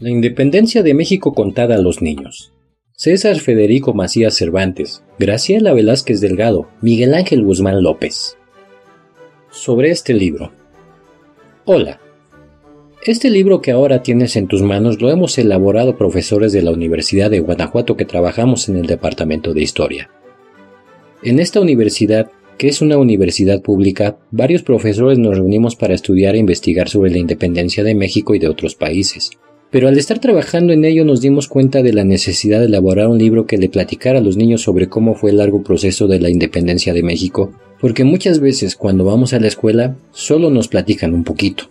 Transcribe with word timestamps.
La 0.00 0.08
independencia 0.08 0.82
de 0.82 0.94
México 0.94 1.34
contada 1.34 1.74
a 1.74 1.78
los 1.78 2.00
niños. 2.00 2.54
César 2.96 3.38
Federico 3.38 3.92
Macías 3.92 4.32
Cervantes, 4.34 5.04
Graciela 5.18 5.74
Velázquez 5.74 6.22
Delgado, 6.22 6.70
Miguel 6.80 7.12
Ángel 7.12 7.44
Guzmán 7.44 7.82
López. 7.82 8.38
Sobre 9.50 9.90
este 9.90 10.14
libro. 10.14 10.52
Hola. 11.66 12.00
Este 13.04 13.28
libro 13.28 13.60
que 13.60 13.72
ahora 13.72 14.02
tienes 14.02 14.36
en 14.36 14.46
tus 14.46 14.62
manos 14.62 15.02
lo 15.02 15.10
hemos 15.10 15.36
elaborado 15.36 15.98
profesores 15.98 16.54
de 16.54 16.62
la 16.62 16.70
Universidad 16.70 17.30
de 17.30 17.40
Guanajuato 17.40 17.98
que 17.98 18.06
trabajamos 18.06 18.70
en 18.70 18.78
el 18.78 18.86
Departamento 18.86 19.52
de 19.52 19.60
Historia. 19.60 20.08
En 21.22 21.38
esta 21.38 21.60
universidad, 21.60 22.30
que 22.56 22.68
es 22.68 22.80
una 22.80 22.96
universidad 22.96 23.60
pública, 23.60 24.16
varios 24.30 24.62
profesores 24.62 25.18
nos 25.18 25.36
reunimos 25.36 25.76
para 25.76 25.92
estudiar 25.92 26.36
e 26.36 26.38
investigar 26.38 26.88
sobre 26.88 27.10
la 27.10 27.18
independencia 27.18 27.84
de 27.84 27.94
México 27.94 28.34
y 28.34 28.38
de 28.38 28.48
otros 28.48 28.74
países 28.74 29.32
pero 29.70 29.88
al 29.88 29.98
estar 29.98 30.18
trabajando 30.18 30.72
en 30.72 30.84
ello 30.84 31.04
nos 31.04 31.20
dimos 31.20 31.46
cuenta 31.46 31.82
de 31.82 31.92
la 31.92 32.04
necesidad 32.04 32.58
de 32.60 32.66
elaborar 32.66 33.06
un 33.06 33.18
libro 33.18 33.46
que 33.46 33.56
le 33.56 33.68
platicara 33.68 34.18
a 34.18 34.22
los 34.22 34.36
niños 34.36 34.62
sobre 34.62 34.88
cómo 34.88 35.14
fue 35.14 35.30
el 35.30 35.36
largo 35.38 35.62
proceso 35.62 36.08
de 36.08 36.18
la 36.18 36.28
independencia 36.28 36.92
de 36.92 37.04
México, 37.04 37.52
porque 37.80 38.04
muchas 38.04 38.40
veces 38.40 38.74
cuando 38.74 39.04
vamos 39.04 39.32
a 39.32 39.40
la 39.40 39.46
escuela 39.46 39.96
solo 40.10 40.50
nos 40.50 40.68
platican 40.68 41.14
un 41.14 41.24
poquito. 41.24 41.64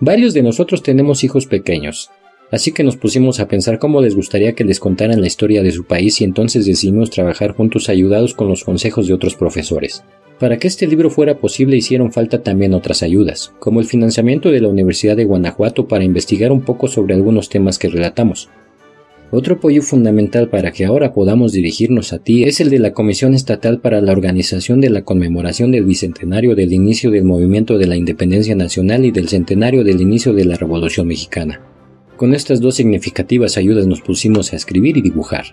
Varios 0.00 0.34
de 0.34 0.42
nosotros 0.42 0.82
tenemos 0.82 1.22
hijos 1.22 1.46
pequeños, 1.46 2.10
así 2.50 2.72
que 2.72 2.82
nos 2.82 2.96
pusimos 2.96 3.38
a 3.38 3.46
pensar 3.46 3.78
cómo 3.78 4.02
les 4.02 4.16
gustaría 4.16 4.54
que 4.54 4.64
les 4.64 4.80
contaran 4.80 5.20
la 5.20 5.28
historia 5.28 5.62
de 5.62 5.70
su 5.70 5.84
país 5.84 6.20
y 6.20 6.24
entonces 6.24 6.66
decidimos 6.66 7.10
trabajar 7.10 7.52
juntos 7.52 7.88
ayudados 7.88 8.34
con 8.34 8.48
los 8.48 8.64
consejos 8.64 9.06
de 9.06 9.14
otros 9.14 9.36
profesores. 9.36 10.02
Para 10.42 10.58
que 10.58 10.66
este 10.66 10.88
libro 10.88 11.08
fuera 11.08 11.38
posible 11.38 11.76
hicieron 11.76 12.10
falta 12.10 12.42
también 12.42 12.74
otras 12.74 13.04
ayudas, 13.04 13.52
como 13.60 13.78
el 13.78 13.86
financiamiento 13.86 14.50
de 14.50 14.60
la 14.60 14.66
Universidad 14.66 15.16
de 15.16 15.24
Guanajuato 15.24 15.86
para 15.86 16.02
investigar 16.02 16.50
un 16.50 16.62
poco 16.62 16.88
sobre 16.88 17.14
algunos 17.14 17.48
temas 17.48 17.78
que 17.78 17.88
relatamos. 17.88 18.48
Otro 19.30 19.54
apoyo 19.54 19.82
fundamental 19.82 20.48
para 20.48 20.72
que 20.72 20.84
ahora 20.84 21.14
podamos 21.14 21.52
dirigirnos 21.52 22.12
a 22.12 22.18
ti 22.18 22.42
es 22.42 22.60
el 22.60 22.70
de 22.70 22.80
la 22.80 22.92
Comisión 22.92 23.34
Estatal 23.34 23.78
para 23.78 24.00
la 24.00 24.10
Organización 24.10 24.80
de 24.80 24.90
la 24.90 25.02
Conmemoración 25.02 25.70
del 25.70 25.84
Bicentenario 25.84 26.56
del 26.56 26.72
inicio 26.72 27.12
del 27.12 27.22
Movimiento 27.22 27.78
de 27.78 27.86
la 27.86 27.94
Independencia 27.94 28.56
Nacional 28.56 29.04
y 29.04 29.12
del 29.12 29.28
Centenario 29.28 29.84
del 29.84 30.00
inicio 30.00 30.32
de 30.32 30.44
la 30.44 30.56
Revolución 30.56 31.06
Mexicana. 31.06 31.60
Con 32.16 32.34
estas 32.34 32.60
dos 32.60 32.74
significativas 32.74 33.56
ayudas 33.58 33.86
nos 33.86 34.00
pusimos 34.00 34.52
a 34.52 34.56
escribir 34.56 34.96
y 34.96 35.02
dibujar. 35.02 35.44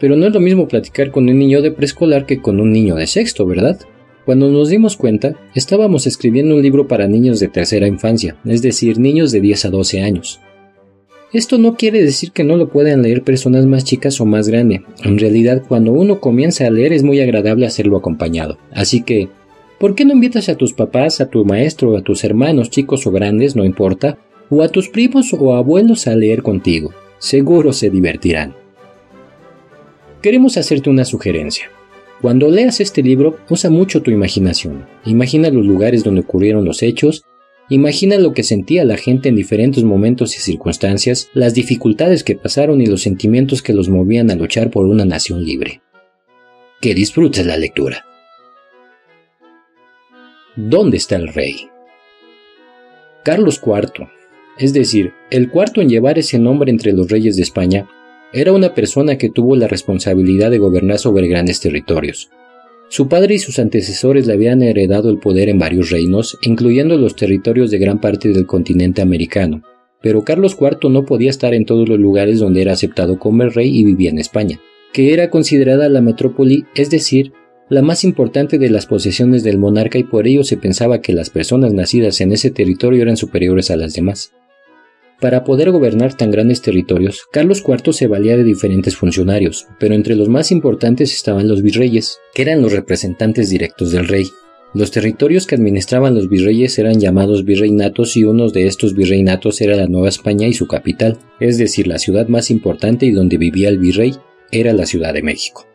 Pero 0.00 0.16
no 0.16 0.26
es 0.26 0.34
lo 0.34 0.40
mismo 0.40 0.66
platicar 0.66 1.12
con 1.12 1.28
un 1.28 1.38
niño 1.38 1.62
de 1.62 1.70
preescolar 1.70 2.26
que 2.26 2.42
con 2.42 2.60
un 2.60 2.72
niño 2.72 2.96
de 2.96 3.06
sexto, 3.06 3.46
¿verdad? 3.46 3.78
Cuando 4.24 4.48
nos 4.48 4.70
dimos 4.70 4.96
cuenta, 4.96 5.34
estábamos 5.54 6.06
escribiendo 6.06 6.54
un 6.54 6.62
libro 6.62 6.88
para 6.88 7.08
niños 7.08 7.40
de 7.40 7.48
tercera 7.48 7.86
infancia, 7.86 8.36
es 8.46 8.62
decir, 8.62 8.98
niños 8.98 9.32
de 9.32 9.40
10 9.40 9.66
a 9.66 9.70
12 9.70 10.00
años. 10.00 10.40
Esto 11.34 11.58
no 11.58 11.76
quiere 11.76 12.00
decir 12.02 12.30
que 12.30 12.44
no 12.44 12.56
lo 12.56 12.68
puedan 12.68 13.02
leer 13.02 13.22
personas 13.22 13.66
más 13.66 13.84
chicas 13.84 14.20
o 14.20 14.24
más 14.24 14.48
grandes. 14.48 14.82
En 15.02 15.18
realidad, 15.18 15.62
cuando 15.66 15.90
uno 15.92 16.20
comienza 16.20 16.66
a 16.66 16.70
leer 16.70 16.92
es 16.92 17.02
muy 17.02 17.20
agradable 17.20 17.66
hacerlo 17.66 17.96
acompañado. 17.96 18.56
Así 18.72 19.02
que, 19.02 19.28
¿por 19.80 19.94
qué 19.94 20.04
no 20.04 20.14
invitas 20.14 20.48
a 20.48 20.54
tus 20.54 20.72
papás, 20.72 21.20
a 21.20 21.28
tu 21.28 21.44
maestro, 21.44 21.96
a 21.96 22.02
tus 22.02 22.22
hermanos, 22.24 22.70
chicos 22.70 23.06
o 23.06 23.10
grandes, 23.10 23.56
no 23.56 23.64
importa, 23.64 24.16
o 24.48 24.62
a 24.62 24.68
tus 24.68 24.88
primos 24.88 25.32
o 25.32 25.54
abuelos 25.54 26.06
a 26.06 26.14
leer 26.14 26.42
contigo? 26.42 26.92
Seguro 27.18 27.72
se 27.72 27.90
divertirán. 27.90 28.54
Queremos 30.22 30.56
hacerte 30.56 30.88
una 30.88 31.04
sugerencia. 31.04 31.68
Cuando 32.24 32.48
leas 32.48 32.80
este 32.80 33.02
libro, 33.02 33.36
usa 33.50 33.68
mucho 33.68 34.00
tu 34.00 34.10
imaginación. 34.10 34.86
Imagina 35.04 35.50
los 35.50 35.66
lugares 35.66 36.04
donde 36.04 36.22
ocurrieron 36.22 36.64
los 36.64 36.82
hechos, 36.82 37.22
imagina 37.68 38.16
lo 38.16 38.32
que 38.32 38.42
sentía 38.42 38.86
la 38.86 38.96
gente 38.96 39.28
en 39.28 39.36
diferentes 39.36 39.84
momentos 39.84 40.34
y 40.34 40.40
circunstancias, 40.40 41.28
las 41.34 41.52
dificultades 41.52 42.24
que 42.24 42.34
pasaron 42.34 42.80
y 42.80 42.86
los 42.86 43.02
sentimientos 43.02 43.60
que 43.60 43.74
los 43.74 43.90
movían 43.90 44.30
a 44.30 44.36
luchar 44.36 44.70
por 44.70 44.86
una 44.86 45.04
nación 45.04 45.44
libre. 45.44 45.82
Que 46.80 46.94
disfrutes 46.94 47.44
la 47.44 47.58
lectura. 47.58 48.06
¿Dónde 50.56 50.96
está 50.96 51.16
el 51.16 51.28
rey? 51.28 51.68
Carlos 53.22 53.60
IV, 53.62 54.08
es 54.56 54.72
decir, 54.72 55.12
el 55.30 55.50
cuarto 55.50 55.82
en 55.82 55.90
llevar 55.90 56.18
ese 56.18 56.38
nombre 56.38 56.70
entre 56.70 56.94
los 56.94 57.10
reyes 57.10 57.36
de 57.36 57.42
España, 57.42 57.86
era 58.34 58.52
una 58.52 58.74
persona 58.74 59.16
que 59.16 59.30
tuvo 59.30 59.54
la 59.54 59.68
responsabilidad 59.68 60.50
de 60.50 60.58
gobernar 60.58 60.98
sobre 60.98 61.28
grandes 61.28 61.60
territorios. 61.60 62.30
Su 62.88 63.08
padre 63.08 63.36
y 63.36 63.38
sus 63.38 63.58
antecesores 63.58 64.26
le 64.26 64.34
habían 64.34 64.60
heredado 64.60 65.08
el 65.08 65.18
poder 65.18 65.48
en 65.48 65.58
varios 65.58 65.90
reinos, 65.90 66.36
incluyendo 66.42 66.98
los 66.98 67.16
territorios 67.16 67.70
de 67.70 67.78
gran 67.78 68.00
parte 68.00 68.28
del 68.30 68.46
continente 68.46 69.02
americano, 69.02 69.62
pero 70.02 70.22
Carlos 70.22 70.56
IV 70.60 70.90
no 70.90 71.06
podía 71.06 71.30
estar 71.30 71.54
en 71.54 71.64
todos 71.64 71.88
los 71.88 71.98
lugares 71.98 72.38
donde 72.40 72.60
era 72.60 72.72
aceptado 72.72 73.18
como 73.18 73.44
rey 73.44 73.74
y 73.74 73.84
vivía 73.84 74.10
en 74.10 74.18
España, 74.18 74.60
que 74.92 75.14
era 75.14 75.30
considerada 75.30 75.88
la 75.88 76.02
metrópoli, 76.02 76.66
es 76.74 76.90
decir, 76.90 77.32
la 77.70 77.80
más 77.80 78.04
importante 78.04 78.58
de 78.58 78.68
las 78.68 78.84
posesiones 78.84 79.42
del 79.42 79.58
monarca 79.58 79.98
y 79.98 80.04
por 80.04 80.26
ello 80.26 80.44
se 80.44 80.58
pensaba 80.58 81.00
que 81.00 81.14
las 81.14 81.30
personas 81.30 81.72
nacidas 81.72 82.20
en 82.20 82.32
ese 82.32 82.50
territorio 82.50 83.00
eran 83.00 83.16
superiores 83.16 83.70
a 83.70 83.76
las 83.76 83.94
demás. 83.94 84.32
Para 85.20 85.44
poder 85.44 85.70
gobernar 85.70 86.14
tan 86.14 86.30
grandes 86.30 86.60
territorios, 86.60 87.26
Carlos 87.32 87.64
IV 87.66 87.92
se 87.92 88.08
valía 88.08 88.36
de 88.36 88.44
diferentes 88.44 88.96
funcionarios, 88.96 89.66
pero 89.78 89.94
entre 89.94 90.16
los 90.16 90.28
más 90.28 90.50
importantes 90.50 91.14
estaban 91.14 91.48
los 91.48 91.62
virreyes, 91.62 92.18
que 92.34 92.42
eran 92.42 92.60
los 92.60 92.72
representantes 92.72 93.48
directos 93.48 93.92
del 93.92 94.08
rey. 94.08 94.26
Los 94.74 94.90
territorios 94.90 95.46
que 95.46 95.54
administraban 95.54 96.16
los 96.16 96.28
virreyes 96.28 96.78
eran 96.80 97.00
llamados 97.00 97.44
virreinatos 97.44 98.16
y 98.16 98.24
uno 98.24 98.50
de 98.50 98.66
estos 98.66 98.94
virreinatos 98.94 99.60
era 99.60 99.76
la 99.76 99.86
Nueva 99.86 100.08
España 100.08 100.48
y 100.48 100.52
su 100.52 100.66
capital, 100.66 101.16
es 101.38 101.58
decir, 101.58 101.86
la 101.86 102.00
ciudad 102.00 102.26
más 102.26 102.50
importante 102.50 103.06
y 103.06 103.12
donde 103.12 103.38
vivía 103.38 103.68
el 103.68 103.78
virrey 103.78 104.16
era 104.50 104.72
la 104.72 104.84
Ciudad 104.84 105.14
de 105.14 105.22
México. 105.22 105.68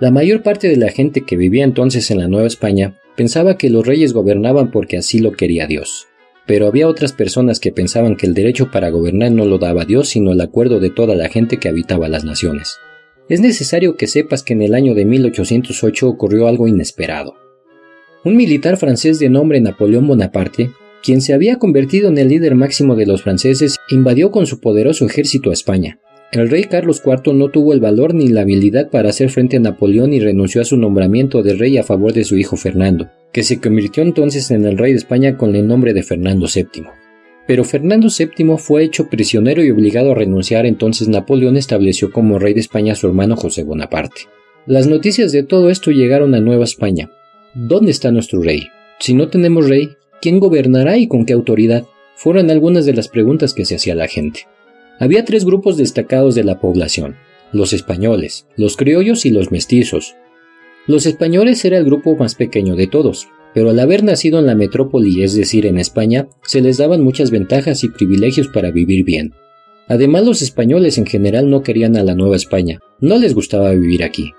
La 0.00 0.10
mayor 0.10 0.42
parte 0.42 0.68
de 0.68 0.78
la 0.78 0.88
gente 0.88 1.26
que 1.26 1.36
vivía 1.36 1.64
entonces 1.64 2.10
en 2.10 2.18
la 2.18 2.28
Nueva 2.28 2.46
España 2.46 2.98
pensaba 3.16 3.58
que 3.58 3.68
los 3.68 3.86
reyes 3.86 4.14
gobernaban 4.14 4.70
porque 4.70 4.96
así 4.96 5.18
lo 5.18 5.32
quería 5.32 5.66
Dios 5.66 6.09
pero 6.46 6.66
había 6.66 6.88
otras 6.88 7.12
personas 7.12 7.60
que 7.60 7.72
pensaban 7.72 8.16
que 8.16 8.26
el 8.26 8.34
derecho 8.34 8.70
para 8.70 8.90
gobernar 8.90 9.30
no 9.32 9.44
lo 9.44 9.58
daba 9.58 9.84
Dios, 9.84 10.08
sino 10.08 10.32
el 10.32 10.40
acuerdo 10.40 10.80
de 10.80 10.90
toda 10.90 11.14
la 11.14 11.28
gente 11.28 11.58
que 11.58 11.68
habitaba 11.68 12.08
las 12.08 12.24
naciones. 12.24 12.78
Es 13.28 13.40
necesario 13.40 13.96
que 13.96 14.08
sepas 14.08 14.42
que 14.42 14.54
en 14.54 14.62
el 14.62 14.74
año 14.74 14.94
de 14.94 15.04
1808 15.04 16.08
ocurrió 16.08 16.48
algo 16.48 16.66
inesperado. 16.66 17.34
Un 18.24 18.36
militar 18.36 18.76
francés 18.76 19.18
de 19.18 19.30
nombre 19.30 19.60
Napoleón 19.60 20.06
Bonaparte, 20.06 20.70
quien 21.02 21.20
se 21.20 21.32
había 21.32 21.58
convertido 21.58 22.08
en 22.08 22.18
el 22.18 22.28
líder 22.28 22.54
máximo 22.54 22.96
de 22.96 23.06
los 23.06 23.22
franceses, 23.22 23.76
invadió 23.88 24.30
con 24.30 24.46
su 24.46 24.60
poderoso 24.60 25.06
ejército 25.06 25.50
a 25.50 25.52
España. 25.52 26.00
El 26.32 26.50
rey 26.50 26.64
Carlos 26.64 27.02
IV 27.04 27.32
no 27.32 27.48
tuvo 27.48 27.72
el 27.72 27.80
valor 27.80 28.14
ni 28.14 28.28
la 28.28 28.42
habilidad 28.42 28.90
para 28.90 29.10
hacer 29.10 29.30
frente 29.30 29.56
a 29.56 29.60
Napoleón 29.60 30.12
y 30.12 30.20
renunció 30.20 30.60
a 30.60 30.64
su 30.64 30.76
nombramiento 30.76 31.42
de 31.42 31.54
rey 31.54 31.78
a 31.78 31.84
favor 31.84 32.12
de 32.12 32.24
su 32.24 32.36
hijo 32.36 32.56
Fernando 32.56 33.08
que 33.32 33.42
se 33.42 33.60
convirtió 33.60 34.02
entonces 34.02 34.50
en 34.50 34.64
el 34.64 34.78
rey 34.78 34.92
de 34.92 34.98
España 34.98 35.36
con 35.36 35.54
el 35.54 35.66
nombre 35.66 35.94
de 35.94 36.02
Fernando 36.02 36.46
VII. 36.52 36.84
Pero 37.46 37.64
Fernando 37.64 38.08
VII 38.08 38.56
fue 38.58 38.84
hecho 38.84 39.08
prisionero 39.08 39.64
y 39.64 39.70
obligado 39.70 40.12
a 40.12 40.14
renunciar, 40.14 40.66
entonces 40.66 41.08
Napoleón 41.08 41.56
estableció 41.56 42.12
como 42.12 42.38
rey 42.38 42.54
de 42.54 42.60
España 42.60 42.92
a 42.92 42.96
su 42.96 43.06
hermano 43.06 43.36
José 43.36 43.64
Bonaparte. 43.64 44.22
Las 44.66 44.86
noticias 44.86 45.32
de 45.32 45.42
todo 45.42 45.70
esto 45.70 45.90
llegaron 45.90 46.34
a 46.34 46.40
Nueva 46.40 46.64
España. 46.64 47.10
¿Dónde 47.54 47.90
está 47.90 48.12
nuestro 48.12 48.42
rey? 48.42 48.68
Si 49.00 49.14
no 49.14 49.28
tenemos 49.28 49.68
rey, 49.68 49.96
¿quién 50.20 50.38
gobernará 50.38 50.96
y 50.98 51.08
con 51.08 51.24
qué 51.24 51.32
autoridad? 51.32 51.84
Fueron 52.14 52.50
algunas 52.50 52.84
de 52.84 52.92
las 52.92 53.08
preguntas 53.08 53.54
que 53.54 53.64
se 53.64 53.76
hacía 53.76 53.94
la 53.94 54.06
gente. 54.06 54.46
Había 54.98 55.24
tres 55.24 55.44
grupos 55.44 55.78
destacados 55.78 56.34
de 56.34 56.44
la 56.44 56.60
población, 56.60 57.16
los 57.52 57.72
españoles, 57.72 58.46
los 58.56 58.76
criollos 58.76 59.24
y 59.24 59.30
los 59.30 59.50
mestizos, 59.50 60.14
los 60.86 61.06
españoles 61.06 61.64
era 61.64 61.78
el 61.78 61.84
grupo 61.84 62.16
más 62.16 62.34
pequeño 62.34 62.74
de 62.74 62.86
todos, 62.86 63.28
pero 63.54 63.70
al 63.70 63.80
haber 63.80 64.04
nacido 64.04 64.38
en 64.38 64.46
la 64.46 64.54
metrópoli, 64.54 65.22
es 65.22 65.34
decir, 65.34 65.66
en 65.66 65.78
España, 65.78 66.28
se 66.42 66.60
les 66.60 66.78
daban 66.78 67.02
muchas 67.02 67.30
ventajas 67.30 67.84
y 67.84 67.88
privilegios 67.88 68.48
para 68.48 68.70
vivir 68.70 69.04
bien. 69.04 69.34
Además, 69.88 70.24
los 70.24 70.42
españoles 70.42 70.98
en 70.98 71.06
general 71.06 71.50
no 71.50 71.62
querían 71.62 71.96
a 71.96 72.04
la 72.04 72.14
Nueva 72.14 72.36
España, 72.36 72.78
no 73.00 73.18
les 73.18 73.34
gustaba 73.34 73.72
vivir 73.72 74.04
aquí. 74.04 74.32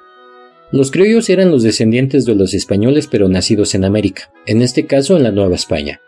Los 0.72 0.92
criollos 0.92 1.30
eran 1.30 1.52
los 1.52 1.64
descendientes 1.64 2.26
de 2.26 2.36
los 2.36 2.54
españoles 2.54 3.08
pero 3.12 3.28
nacidos 3.28 3.76
en 3.76 3.84
América, 3.84 4.32
en 4.46 4.62
este 4.62 4.86
caso 4.86 5.18
en 5.18 5.24
la 5.24 5.32
Nueva 5.32 5.56
España. 5.56 6.00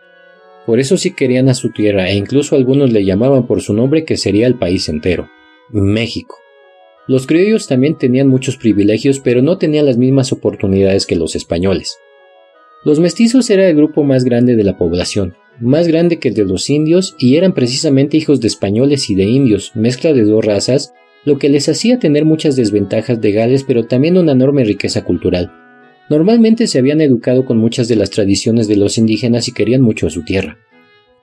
Por 0.65 0.79
eso 0.79 0.95
sí 0.95 1.12
querían 1.12 1.50
a 1.50 1.53
su 1.56 1.71
tierra 1.71 2.09
e 2.09 2.15
incluso 2.15 2.56
algunos 2.56 2.94
le 2.94 3.03
llamaban 3.03 3.45
por 3.45 3.62
su 3.62 3.74
nombre 3.74 4.06
que 4.06 4.15
sería 4.15 4.47
el 4.47 4.56
país 4.56 4.88
entero, 4.88 5.27
México. 5.69 6.38
Los 7.07 7.27
criollos 7.27 7.67
también 7.67 7.97
tenían 7.97 8.29
muchos 8.29 8.55
privilegios, 8.55 9.19
pero 9.19 9.41
no 9.41 9.57
tenían 9.57 9.85
las 9.85 9.97
mismas 9.97 10.31
oportunidades 10.31 11.05
que 11.05 11.17
los 11.17 11.35
españoles. 11.35 11.97
Los 12.85 13.00
mestizos 13.00 13.50
era 13.50 13.67
el 13.67 13.75
grupo 13.75 14.03
más 14.03 14.23
grande 14.23 14.55
de 14.55 14.63
la 14.63 14.77
población, 14.77 15.35
más 15.59 15.88
grande 15.88 16.19
que 16.19 16.29
el 16.29 16.33
de 16.33 16.45
los 16.45 16.69
indios, 16.69 17.15
y 17.19 17.35
eran 17.35 17.53
precisamente 17.53 18.17
hijos 18.17 18.39
de 18.39 18.47
españoles 18.47 19.09
y 19.09 19.15
de 19.15 19.23
indios, 19.23 19.71
mezcla 19.75 20.13
de 20.13 20.23
dos 20.23 20.45
razas, 20.45 20.94
lo 21.25 21.38
que 21.39 21.50
les 21.50 21.69
hacía 21.69 22.00
tener 22.00 22.25
muchas 22.25 22.55
desventajas 22.55 23.19
legales, 23.21 23.63
pero 23.63 23.85
también 23.85 24.17
una 24.17 24.33
enorme 24.33 24.63
riqueza 24.63 25.03
cultural. 25.03 25.51
Normalmente 26.09 26.67
se 26.67 26.79
habían 26.79 27.01
educado 27.01 27.45
con 27.45 27.57
muchas 27.57 27.88
de 27.88 27.95
las 27.95 28.09
tradiciones 28.09 28.67
de 28.67 28.75
los 28.75 28.97
indígenas 28.97 29.47
y 29.47 29.53
querían 29.53 29.81
mucho 29.81 30.07
a 30.07 30.09
su 30.09 30.23
tierra. 30.23 30.57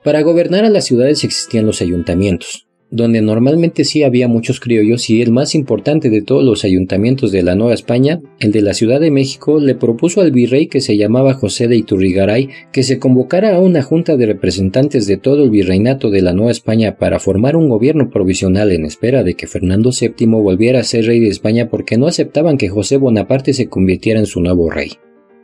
Para 0.03 0.21
gobernar 0.21 0.65
a 0.65 0.69
las 0.69 0.85
ciudades 0.85 1.23
existían 1.23 1.67
los 1.67 1.81
ayuntamientos, 1.81 2.67
donde 2.91 3.21
normalmente 3.21 3.85
sí 3.85 4.03
había 4.03 4.27
muchos 4.27 4.59
criollos 4.59 5.09
y 5.09 5.21
el 5.21 5.31
más 5.31 5.55
importante 5.55 6.09
de 6.09 6.21
todos 6.21 6.43
los 6.43 6.65
ayuntamientos 6.65 7.31
de 7.31 7.41
la 7.41 7.55
Nueva 7.55 7.73
España, 7.73 8.19
el 8.39 8.51
de 8.51 8.61
la 8.61 8.73
Ciudad 8.73 8.99
de 8.99 9.11
México, 9.11 9.59
le 9.59 9.75
propuso 9.75 10.21
al 10.21 10.31
virrey 10.31 10.67
que 10.67 10.81
se 10.81 10.97
llamaba 10.97 11.33
José 11.33 11.67
de 11.67 11.77
Iturrigaray 11.77 12.49
que 12.71 12.83
se 12.83 12.99
convocara 12.99 13.55
a 13.55 13.59
una 13.59 13.81
junta 13.81 14.17
de 14.17 14.25
representantes 14.25 15.07
de 15.07 15.17
todo 15.17 15.43
el 15.43 15.49
virreinato 15.49 16.09
de 16.09 16.21
la 16.21 16.33
Nueva 16.33 16.51
España 16.51 16.97
para 16.97 17.19
formar 17.19 17.55
un 17.55 17.69
gobierno 17.69 18.09
provisional 18.09 18.71
en 18.71 18.85
espera 18.85 19.23
de 19.23 19.35
que 19.35 19.47
Fernando 19.47 19.91
VII 19.91 20.27
volviera 20.27 20.79
a 20.79 20.83
ser 20.83 21.05
rey 21.05 21.19
de 21.19 21.29
España 21.29 21.69
porque 21.69 21.97
no 21.97 22.07
aceptaban 22.07 22.57
que 22.57 22.69
José 22.69 22.97
Bonaparte 22.97 23.53
se 23.53 23.67
convirtiera 23.67 24.19
en 24.19 24.25
su 24.25 24.41
nuevo 24.41 24.69
rey. 24.69 24.91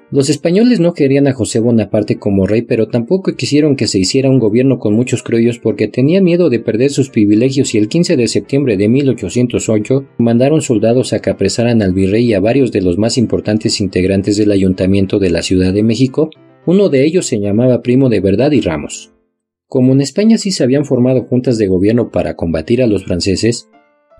Los 0.09 0.29
españoles 0.29 0.79
no 0.79 0.93
querían 0.93 1.27
a 1.27 1.33
José 1.33 1.59
Bonaparte 1.59 2.17
como 2.17 2.47
rey, 2.47 2.61
pero 2.61 2.87
tampoco 2.87 3.35
quisieron 3.35 3.75
que 3.75 3.87
se 3.87 3.99
hiciera 3.99 4.29
un 4.29 4.39
gobierno 4.39 4.79
con 4.79 4.93
muchos 4.93 5.21
criollos 5.21 5.59
porque 5.59 5.89
tenían 5.89 6.23
miedo 6.23 6.49
de 6.49 6.59
perder 6.59 6.91
sus 6.91 7.09
privilegios 7.09 7.75
y 7.75 7.77
el 7.77 7.89
15 7.89 8.15
de 8.15 8.29
septiembre 8.29 8.77
de 8.77 8.87
1808 8.87 10.05
mandaron 10.17 10.61
soldados 10.61 11.11
a 11.11 11.19
que 11.19 11.29
apresaran 11.29 11.81
al 11.81 11.93
virrey 11.93 12.25
y 12.25 12.33
a 12.33 12.39
varios 12.39 12.71
de 12.71 12.81
los 12.81 12.97
más 12.97 13.17
importantes 13.17 13.81
integrantes 13.81 14.37
del 14.37 14.51
ayuntamiento 14.51 15.19
de 15.19 15.29
la 15.29 15.41
Ciudad 15.41 15.73
de 15.73 15.83
México. 15.83 16.29
Uno 16.65 16.87
de 16.87 17.03
ellos 17.03 17.25
se 17.25 17.41
llamaba 17.41 17.81
Primo 17.81 18.07
de 18.07 18.21
Verdad 18.21 18.51
y 18.51 18.61
Ramos. 18.61 19.11
Como 19.67 19.91
en 19.91 19.99
España 19.99 20.37
sí 20.37 20.51
se 20.51 20.63
habían 20.63 20.85
formado 20.85 21.23
juntas 21.23 21.57
de 21.57 21.67
gobierno 21.67 22.11
para 22.11 22.37
combatir 22.37 22.81
a 22.81 22.87
los 22.87 23.03
franceses, 23.03 23.67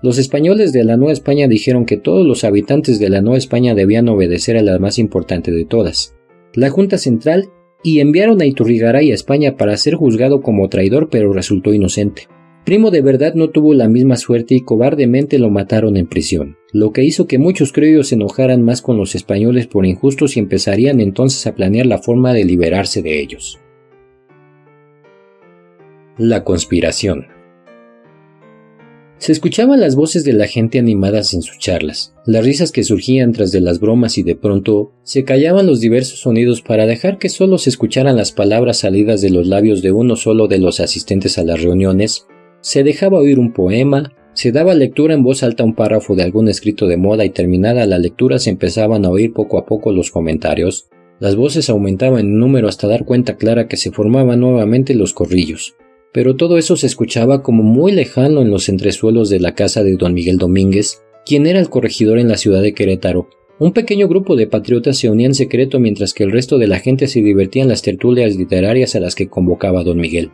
los 0.00 0.18
españoles 0.18 0.72
de 0.72 0.84
la 0.84 0.96
Nueva 0.96 1.12
España 1.12 1.48
dijeron 1.48 1.84
que 1.84 1.96
todos 1.96 2.26
los 2.26 2.44
habitantes 2.44 3.00
de 3.00 3.10
la 3.10 3.20
Nueva 3.20 3.38
España 3.38 3.74
debían 3.74 4.08
obedecer 4.08 4.56
a 4.56 4.62
la 4.62 4.78
más 4.78 4.98
importante 4.98 5.50
de 5.50 5.64
todas, 5.64 6.14
la 6.54 6.70
Junta 6.70 6.98
Central, 6.98 7.50
y 7.82 8.00
enviaron 8.00 8.40
a 8.40 8.46
Iturrigaray 8.46 9.10
a 9.10 9.14
España 9.14 9.56
para 9.56 9.76
ser 9.76 9.94
juzgado 9.94 10.40
como 10.40 10.68
traidor, 10.68 11.08
pero 11.10 11.32
resultó 11.32 11.72
inocente. 11.72 12.28
Primo 12.64 12.90
de 12.90 13.02
verdad 13.02 13.34
no 13.34 13.50
tuvo 13.50 13.72
la 13.72 13.88
misma 13.88 14.16
suerte 14.16 14.54
y 14.54 14.60
cobardemente 14.60 15.38
lo 15.38 15.48
mataron 15.48 15.96
en 15.96 16.06
prisión, 16.06 16.58
lo 16.72 16.92
que 16.92 17.02
hizo 17.02 17.26
que 17.26 17.38
muchos 17.38 17.72
criollos 17.72 18.08
se 18.08 18.16
enojaran 18.16 18.62
más 18.62 18.82
con 18.82 18.98
los 18.98 19.14
españoles 19.14 19.66
por 19.66 19.86
injustos 19.86 20.36
y 20.36 20.40
empezarían 20.40 21.00
entonces 21.00 21.46
a 21.46 21.54
planear 21.54 21.86
la 21.86 21.98
forma 21.98 22.34
de 22.34 22.44
liberarse 22.44 23.00
de 23.00 23.20
ellos. 23.20 23.58
La 26.18 26.44
conspiración. 26.44 27.37
Se 29.18 29.32
escuchaban 29.32 29.80
las 29.80 29.96
voces 29.96 30.22
de 30.22 30.32
la 30.32 30.46
gente 30.46 30.78
animadas 30.78 31.34
en 31.34 31.42
sus 31.42 31.58
charlas, 31.58 32.14
las 32.24 32.44
risas 32.44 32.70
que 32.70 32.84
surgían 32.84 33.32
tras 33.32 33.50
de 33.50 33.60
las 33.60 33.80
bromas 33.80 34.16
y 34.16 34.22
de 34.22 34.36
pronto 34.36 34.92
se 35.02 35.24
callaban 35.24 35.66
los 35.66 35.80
diversos 35.80 36.20
sonidos 36.20 36.62
para 36.62 36.86
dejar 36.86 37.18
que 37.18 37.28
solo 37.28 37.58
se 37.58 37.70
escucharan 37.70 38.16
las 38.16 38.30
palabras 38.30 38.78
salidas 38.78 39.20
de 39.20 39.30
los 39.30 39.48
labios 39.48 39.82
de 39.82 39.90
uno 39.90 40.14
solo 40.14 40.46
de 40.46 40.58
los 40.58 40.78
asistentes 40.78 41.36
a 41.36 41.42
las 41.42 41.60
reuniones, 41.60 42.28
se 42.60 42.84
dejaba 42.84 43.18
oír 43.18 43.40
un 43.40 43.52
poema, 43.52 44.12
se 44.34 44.52
daba 44.52 44.72
lectura 44.74 45.14
en 45.14 45.24
voz 45.24 45.42
alta 45.42 45.64
un 45.64 45.74
párrafo 45.74 46.14
de 46.14 46.22
algún 46.22 46.48
escrito 46.48 46.86
de 46.86 46.96
moda 46.96 47.24
y 47.24 47.30
terminada 47.30 47.86
la 47.86 47.98
lectura 47.98 48.38
se 48.38 48.50
empezaban 48.50 49.04
a 49.04 49.10
oír 49.10 49.32
poco 49.32 49.58
a 49.58 49.66
poco 49.66 49.90
los 49.90 50.12
comentarios, 50.12 50.90
las 51.18 51.34
voces 51.34 51.68
aumentaban 51.70 52.20
en 52.20 52.38
número 52.38 52.68
hasta 52.68 52.86
dar 52.86 53.04
cuenta 53.04 53.36
clara 53.36 53.66
que 53.66 53.76
se 53.76 53.90
formaban 53.90 54.38
nuevamente 54.38 54.94
los 54.94 55.12
corrillos 55.12 55.74
pero 56.12 56.36
todo 56.36 56.58
eso 56.58 56.76
se 56.76 56.86
escuchaba 56.86 57.42
como 57.42 57.62
muy 57.62 57.92
lejano 57.92 58.42
en 58.42 58.50
los 58.50 58.68
entresuelos 58.68 59.28
de 59.28 59.40
la 59.40 59.54
casa 59.54 59.82
de 59.82 59.96
don 59.96 60.14
Miguel 60.14 60.38
Domínguez, 60.38 61.02
quien 61.26 61.46
era 61.46 61.60
el 61.60 61.68
corregidor 61.68 62.18
en 62.18 62.28
la 62.28 62.36
ciudad 62.36 62.62
de 62.62 62.74
Querétaro. 62.74 63.28
Un 63.58 63.72
pequeño 63.72 64.08
grupo 64.08 64.36
de 64.36 64.46
patriotas 64.46 64.98
se 64.98 65.10
unía 65.10 65.26
en 65.26 65.34
secreto 65.34 65.80
mientras 65.80 66.14
que 66.14 66.24
el 66.24 66.30
resto 66.30 66.58
de 66.58 66.68
la 66.68 66.78
gente 66.78 67.08
se 67.08 67.22
divertía 67.22 67.62
en 67.62 67.68
las 67.68 67.82
tertulias 67.82 68.36
literarias 68.36 68.94
a 68.94 69.00
las 69.00 69.14
que 69.14 69.28
convocaba 69.28 69.84
don 69.84 69.98
Miguel. 69.98 70.30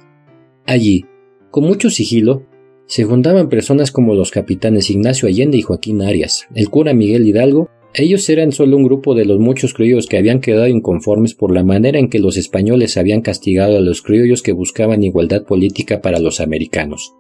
Allí, 0.66 1.06
con 1.50 1.64
mucho 1.64 1.90
sigilo, 1.90 2.44
se 2.86 3.04
juntaban 3.04 3.48
personas 3.48 3.90
como 3.90 4.14
los 4.14 4.30
capitanes 4.30 4.90
Ignacio 4.90 5.26
Allende 5.26 5.56
y 5.56 5.62
Joaquín 5.62 6.02
Arias, 6.02 6.46
el 6.54 6.68
cura 6.68 6.92
Miguel 6.92 7.26
Hidalgo 7.26 7.70
ellos 7.96 8.28
eran 8.28 8.50
solo 8.50 8.76
un 8.76 8.82
grupo 8.82 9.14
de 9.14 9.24
los 9.24 9.38
muchos 9.38 9.72
criollos 9.72 10.08
que 10.08 10.16
habían 10.16 10.40
quedado 10.40 10.66
inconformes 10.66 11.34
por 11.34 11.54
la 11.54 11.62
manera 11.62 12.00
en 12.00 12.10
que 12.10 12.18
los 12.18 12.36
españoles 12.36 12.96
habían 12.96 13.22
castigado 13.22 13.76
a 13.76 13.80
los 13.80 14.02
criollos 14.02 14.42
que 14.42 14.50
buscaban 14.50 15.04
igualdad 15.04 15.44
política 15.44 16.02
para 16.02 16.18
los 16.18 16.40
americanos. 16.40 17.14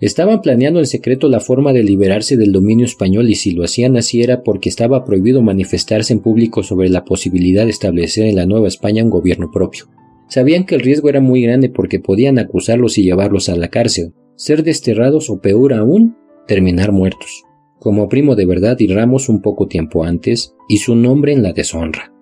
Estaban 0.00 0.42
planeando 0.42 0.80
en 0.80 0.86
secreto 0.86 1.28
la 1.28 1.38
forma 1.38 1.72
de 1.72 1.84
liberarse 1.84 2.36
del 2.36 2.50
dominio 2.50 2.84
español 2.84 3.30
y 3.30 3.36
si 3.36 3.52
lo 3.52 3.62
hacían 3.62 3.96
así 3.96 4.20
era 4.20 4.42
porque 4.42 4.68
estaba 4.68 5.04
prohibido 5.04 5.40
manifestarse 5.40 6.12
en 6.12 6.20
público 6.20 6.64
sobre 6.64 6.88
la 6.88 7.04
posibilidad 7.04 7.64
de 7.64 7.70
establecer 7.70 8.26
en 8.26 8.36
la 8.36 8.46
Nueva 8.46 8.66
España 8.66 9.04
un 9.04 9.10
gobierno 9.10 9.52
propio. 9.52 9.86
Sabían 10.28 10.66
que 10.66 10.74
el 10.74 10.80
riesgo 10.80 11.08
era 11.08 11.20
muy 11.20 11.42
grande 11.42 11.68
porque 11.68 12.00
podían 12.00 12.40
acusarlos 12.40 12.98
y 12.98 13.04
llevarlos 13.04 13.48
a 13.48 13.56
la 13.56 13.68
cárcel, 13.68 14.14
ser 14.34 14.64
desterrados 14.64 15.30
o 15.30 15.40
peor 15.40 15.74
aún, 15.74 16.16
terminar 16.48 16.90
muertos 16.90 17.44
como 17.78 18.08
primo 18.08 18.36
de 18.36 18.46
verdad 18.46 18.76
y 18.78 18.88
Ramos 18.88 19.28
un 19.28 19.40
poco 19.40 19.66
tiempo 19.66 20.04
antes, 20.04 20.54
y 20.68 20.78
su 20.78 20.94
nombre 20.94 21.32
en 21.32 21.42
la 21.42 21.52
deshonra. 21.52 22.12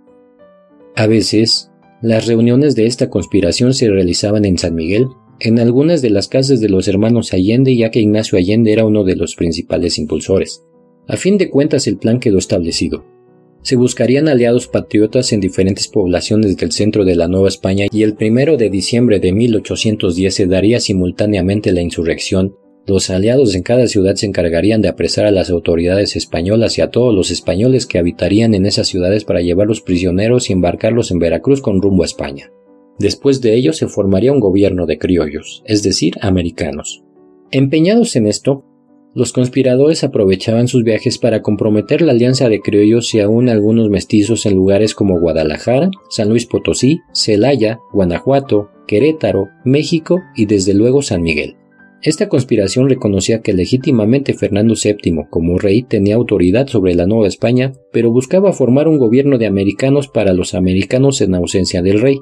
A 0.95 1.07
veces, 1.07 1.71
las 2.03 2.27
reuniones 2.27 2.75
de 2.75 2.87
esta 2.87 3.11
conspiración 3.11 3.75
se 3.75 3.89
realizaban 3.89 4.45
en 4.45 4.59
San 4.59 4.75
Miguel, 4.75 5.09
en 5.41 5.59
algunas 5.59 6.03
de 6.03 6.11
las 6.11 6.29
casas 6.29 6.61
de 6.61 6.69
los 6.69 6.89
hermanos 6.89 7.33
Allende, 7.33 7.77
ya 7.77 7.91
que 7.91 8.01
Ignacio 8.01 8.39
Allende 8.39 8.73
era 8.73 8.85
uno 8.85 9.05
de 9.05 9.17
los 9.17 9.35
principales 9.35 9.99
impulsores. 9.99 10.63
A 11.09 11.17
fin 11.17 11.39
de 11.39 11.51
cuentas, 11.51 11.87
el 11.87 11.99
plan 11.99 12.21
quedó 12.21 12.39
establecido. 12.39 13.05
Se 13.63 13.77
buscarían 13.77 14.29
aliados 14.29 14.69
patriotas 14.69 15.33
en 15.33 15.41
diferentes 15.41 15.89
poblaciones 15.89 16.57
del 16.57 16.73
centro 16.73 17.05
de 17.05 17.17
la 17.17 17.29
Nueva 17.29 17.49
España 17.49 17.87
y 17.91 18.03
el 18.03 18.15
primero 18.15 18.57
de 18.57 18.71
diciembre 18.71 19.19
de 19.19 19.33
1810 19.33 20.35
se 20.35 20.47
daría 20.47 20.81
simultáneamente 20.81 21.73
la 21.73 21.83
insurrección 21.83 22.55
los 22.87 23.11
aliados 23.11 23.55
en 23.55 23.63
cada 23.63 23.89
ciudad 23.89 24.15
se 24.15 24.27
encargarían 24.27 24.81
de 24.81 24.89
apresar 24.89 25.27
a 25.27 25.33
las 25.33 25.51
autoridades 25.51 26.15
españolas 26.15 26.79
y 26.79 26.83
a 26.83 26.91
todos 26.91 27.13
los 27.13 27.31
españoles 27.33 27.87
que 27.87 27.99
habitarían 27.99 28.55
en 28.55 28.65
esas 28.65 28.87
ciudades 28.87 29.25
para 29.25 29.41
llevarlos 29.41 29.81
prisioneros 29.81 30.49
y 30.49 30.53
embarcarlos 30.53 31.11
en 31.11 31.19
Veracruz 31.19 31.61
con 31.61 31.83
rumbo 31.83 32.05
a 32.05 32.07
España. 32.07 32.53
Después 32.99 33.41
de 33.41 33.55
ello 33.55 33.73
se 33.73 33.89
formaría 33.89 34.33
un 34.33 34.41
gobierno 34.41 34.87
de 34.87 34.99
criollos, 34.99 35.63
es 35.67 35.83
decir, 35.83 36.15
americanos. 36.23 37.03
Empeñados 37.51 38.15
en 38.17 38.27
esto, 38.27 38.65
los 39.15 39.33
conspiradores 39.33 40.05
aprovechaban 40.05 40.69
sus 40.69 40.85
viajes 40.85 41.19
para 41.19 41.43
comprometer 41.43 42.03
la 42.03 42.13
alianza 42.13 42.49
de 42.49 42.61
criollos 42.61 43.15
y 43.15 43.21
aún 43.21 43.49
algunos 43.49 43.89
mestizos 43.91 44.47
en 44.47 44.55
lugares 44.55 44.95
como 44.95 45.19
Guadalajara, 45.19 45.91
San 46.11 46.29
Luis 46.29 46.47
Potosí, 46.47 47.01
Celaya, 47.13 47.81
Guanajuato, 47.93 48.69
Querétaro, 48.87 49.49
México 49.65 50.21
y 50.37 50.47
desde 50.47 50.75
luego 50.75 51.03
San 51.03 51.23
Miguel. 51.23 51.57
Esta 52.03 52.29
conspiración 52.29 52.89
reconocía 52.89 53.41
que 53.41 53.55
legítimamente 53.55 54.35
Fernando 54.35 54.75
VII, 54.75 55.27
como 55.31 55.59
rey, 55.59 55.83
tenía 55.83 56.15
autoridad 56.15 56.67
sobre 56.67 56.95
la 56.95 57.07
Nueva 57.07 57.27
España, 57.27 57.73
pero 57.93 58.11
buscaba 58.11 58.53
formar 58.53 58.87
un 58.87 58.99
gobierno 58.99 59.39
de 59.39 59.47
americanos 59.47 60.09
para 60.09 60.33
los 60.33 60.55
americanos 60.55 61.21
en 61.21 61.35
ausencia 61.35 61.83
del 61.83 62.01
rey. 62.01 62.19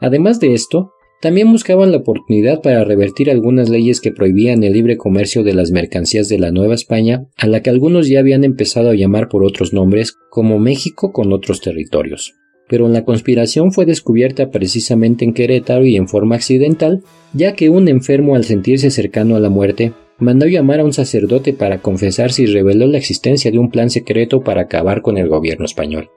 Además 0.00 0.40
de 0.40 0.54
esto, 0.54 0.92
también 1.20 1.52
buscaban 1.52 1.92
la 1.92 1.98
oportunidad 1.98 2.62
para 2.62 2.84
revertir 2.84 3.30
algunas 3.30 3.68
leyes 3.68 4.00
que 4.00 4.10
prohibían 4.10 4.64
el 4.64 4.72
libre 4.72 4.96
comercio 4.96 5.44
de 5.44 5.54
las 5.54 5.70
mercancías 5.70 6.28
de 6.28 6.40
la 6.40 6.50
Nueva 6.50 6.74
España, 6.74 7.26
a 7.36 7.46
la 7.46 7.62
que 7.62 7.70
algunos 7.70 8.08
ya 8.08 8.18
habían 8.18 8.42
empezado 8.42 8.90
a 8.90 8.94
llamar 8.94 9.28
por 9.28 9.44
otros 9.44 9.72
nombres, 9.72 10.16
como 10.30 10.58
México 10.58 11.12
con 11.12 11.32
otros 11.32 11.60
territorios 11.60 12.34
pero 12.72 12.88
la 12.88 13.04
conspiración 13.04 13.70
fue 13.70 13.84
descubierta 13.84 14.50
precisamente 14.50 15.26
en 15.26 15.34
Querétaro 15.34 15.84
y 15.84 15.96
en 15.96 16.08
forma 16.08 16.36
accidental, 16.36 17.02
ya 17.34 17.52
que 17.52 17.68
un 17.68 17.86
enfermo 17.86 18.34
al 18.34 18.44
sentirse 18.44 18.90
cercano 18.90 19.36
a 19.36 19.40
la 19.40 19.50
muerte 19.50 19.92
mandó 20.18 20.46
llamar 20.46 20.80
a 20.80 20.84
un 20.84 20.94
sacerdote 20.94 21.52
para 21.52 21.82
confesarse 21.82 22.44
y 22.44 22.46
reveló 22.46 22.86
la 22.86 22.96
existencia 22.96 23.50
de 23.50 23.58
un 23.58 23.70
plan 23.70 23.90
secreto 23.90 24.40
para 24.40 24.62
acabar 24.62 25.02
con 25.02 25.18
el 25.18 25.28
gobierno 25.28 25.66
español. 25.66 26.08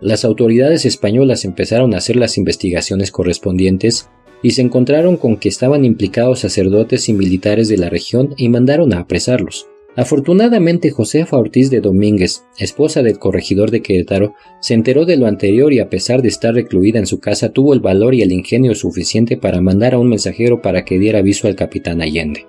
Las 0.00 0.24
autoridades 0.24 0.86
españolas 0.86 1.44
empezaron 1.44 1.92
a 1.92 1.98
hacer 1.98 2.16
las 2.16 2.38
investigaciones 2.38 3.10
correspondientes 3.10 4.08
y 4.42 4.52
se 4.52 4.62
encontraron 4.62 5.18
con 5.18 5.36
que 5.36 5.50
estaban 5.50 5.84
implicados 5.84 6.38
sacerdotes 6.38 7.10
y 7.10 7.12
militares 7.12 7.68
de 7.68 7.76
la 7.76 7.90
región 7.90 8.32
y 8.38 8.48
mandaron 8.48 8.94
a 8.94 9.00
apresarlos. 9.00 9.68
Afortunadamente 9.94 10.90
Josefa 10.90 11.36
Ortiz 11.36 11.68
de 11.68 11.82
Domínguez, 11.82 12.44
esposa 12.56 13.02
del 13.02 13.18
corregidor 13.18 13.70
de 13.70 13.82
Querétaro, 13.82 14.34
se 14.60 14.72
enteró 14.72 15.04
de 15.04 15.18
lo 15.18 15.26
anterior 15.26 15.70
y 15.72 15.80
a 15.80 15.90
pesar 15.90 16.22
de 16.22 16.28
estar 16.28 16.54
recluida 16.54 16.98
en 16.98 17.06
su 17.06 17.20
casa 17.20 17.50
tuvo 17.50 17.74
el 17.74 17.80
valor 17.80 18.14
y 18.14 18.22
el 18.22 18.32
ingenio 18.32 18.74
suficiente 18.74 19.36
para 19.36 19.60
mandar 19.60 19.92
a 19.92 19.98
un 19.98 20.08
mensajero 20.08 20.62
para 20.62 20.86
que 20.86 20.98
diera 20.98 21.18
aviso 21.18 21.46
al 21.46 21.56
capitán 21.56 22.00
Allende. 22.00 22.46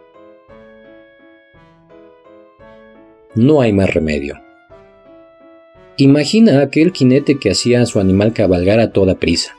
No 3.36 3.60
hay 3.60 3.74
más 3.74 3.94
remedio. 3.94 4.40
Imagina 5.98 6.62
aquel 6.62 6.94
jinete 6.94 7.40
que 7.40 7.52
hacía 7.52 7.82
a 7.82 7.86
su 7.86 8.00
animal 8.00 8.32
cabalgar 8.32 8.80
a 8.80 8.92
toda 8.92 9.16
prisa. 9.16 9.58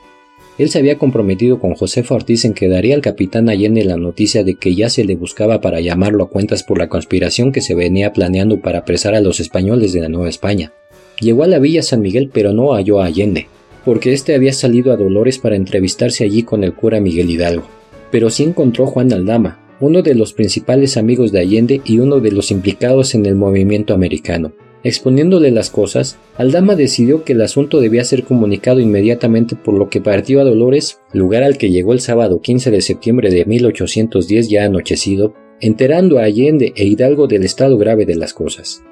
Él 0.57 0.69
se 0.69 0.79
había 0.79 0.97
comprometido 0.97 1.59
con 1.59 1.73
Josefa 1.73 2.15
Ortiz 2.15 2.45
en 2.45 2.53
que 2.53 2.69
daría 2.69 2.95
al 2.95 3.01
capitán 3.01 3.49
Allende 3.49 3.83
la 3.83 3.97
noticia 3.97 4.43
de 4.45 4.55
que 4.55 4.73
ya 4.73 4.89
se 4.89 5.03
le 5.03 5.15
buscaba 5.15 5.59
para 5.59 5.81
llamarlo 5.81 6.23
a 6.23 6.29
cuentas 6.29 6.63
por 6.63 6.77
la 6.77 6.87
conspiración 6.87 7.51
que 7.51 7.59
se 7.59 7.75
venía 7.75 8.13
planeando 8.13 8.61
para 8.61 8.79
apresar 8.79 9.15
a 9.15 9.21
los 9.21 9.41
españoles 9.41 9.91
de 9.91 9.99
la 9.99 10.09
Nueva 10.09 10.29
España. 10.29 10.71
Llegó 11.19 11.43
a 11.43 11.47
la 11.47 11.59
villa 11.59 11.81
San 11.81 12.01
Miguel 12.01 12.29
pero 12.33 12.53
no 12.53 12.73
halló 12.73 13.01
a 13.01 13.05
Allende, 13.05 13.47
porque 13.83 14.13
éste 14.13 14.33
había 14.33 14.53
salido 14.53 14.93
a 14.93 14.97
Dolores 14.97 15.39
para 15.39 15.57
entrevistarse 15.57 16.23
allí 16.23 16.43
con 16.43 16.63
el 16.63 16.73
cura 16.73 17.01
Miguel 17.01 17.29
Hidalgo. 17.29 17.67
pero 18.11 18.29
sí 18.29 18.43
encontró 18.43 18.85
Juan 18.85 19.11
Aldama, 19.11 19.59
uno 19.81 20.01
de 20.01 20.15
los 20.15 20.31
principales 20.31 20.95
amigos 20.95 21.33
de 21.33 21.39
Allende 21.39 21.81
y 21.83 21.99
uno 21.99 22.21
de 22.21 22.31
los 22.31 22.49
implicados 22.49 23.13
en 23.13 23.25
el 23.25 23.35
movimiento 23.35 23.93
americano. 23.93 24.53
Exponiéndole 24.85 25.49
las 25.49 25.71
cosas, 25.71 26.19
Aldama 26.37 26.75
decidió 26.75 27.23
que 27.23 27.33
el 27.33 27.41
asunto 27.41 27.81
debía 27.81 28.03
ser 28.03 28.23
comunicado 28.23 28.79
inmediatamente 28.79 29.55
por 29.55 29.73
lo 29.73 29.89
que 29.89 29.99
partió 29.99 30.39
a 30.39 30.43
Dolores, 30.43 30.99
lugar 31.11 31.41
al 31.41 31.57
que 31.57 31.71
llegó 31.71 31.91
el 31.91 32.01
sábado 32.01 32.39
15 32.39 32.69
de 32.69 32.81
septiembre 32.81 33.31
de 33.31 33.45
1810 33.45 34.47
ya 34.47 34.63
anochecido, 34.63 35.33
enterando 35.59 36.19
a 36.19 36.25
Allende 36.25 36.71
e 36.75 36.85
Hidalgo 36.85 37.25
del 37.25 37.45
estado 37.45 37.79
grave 37.79 38.05
de 38.05 38.13
las 38.13 38.35
cosas. 38.35 38.83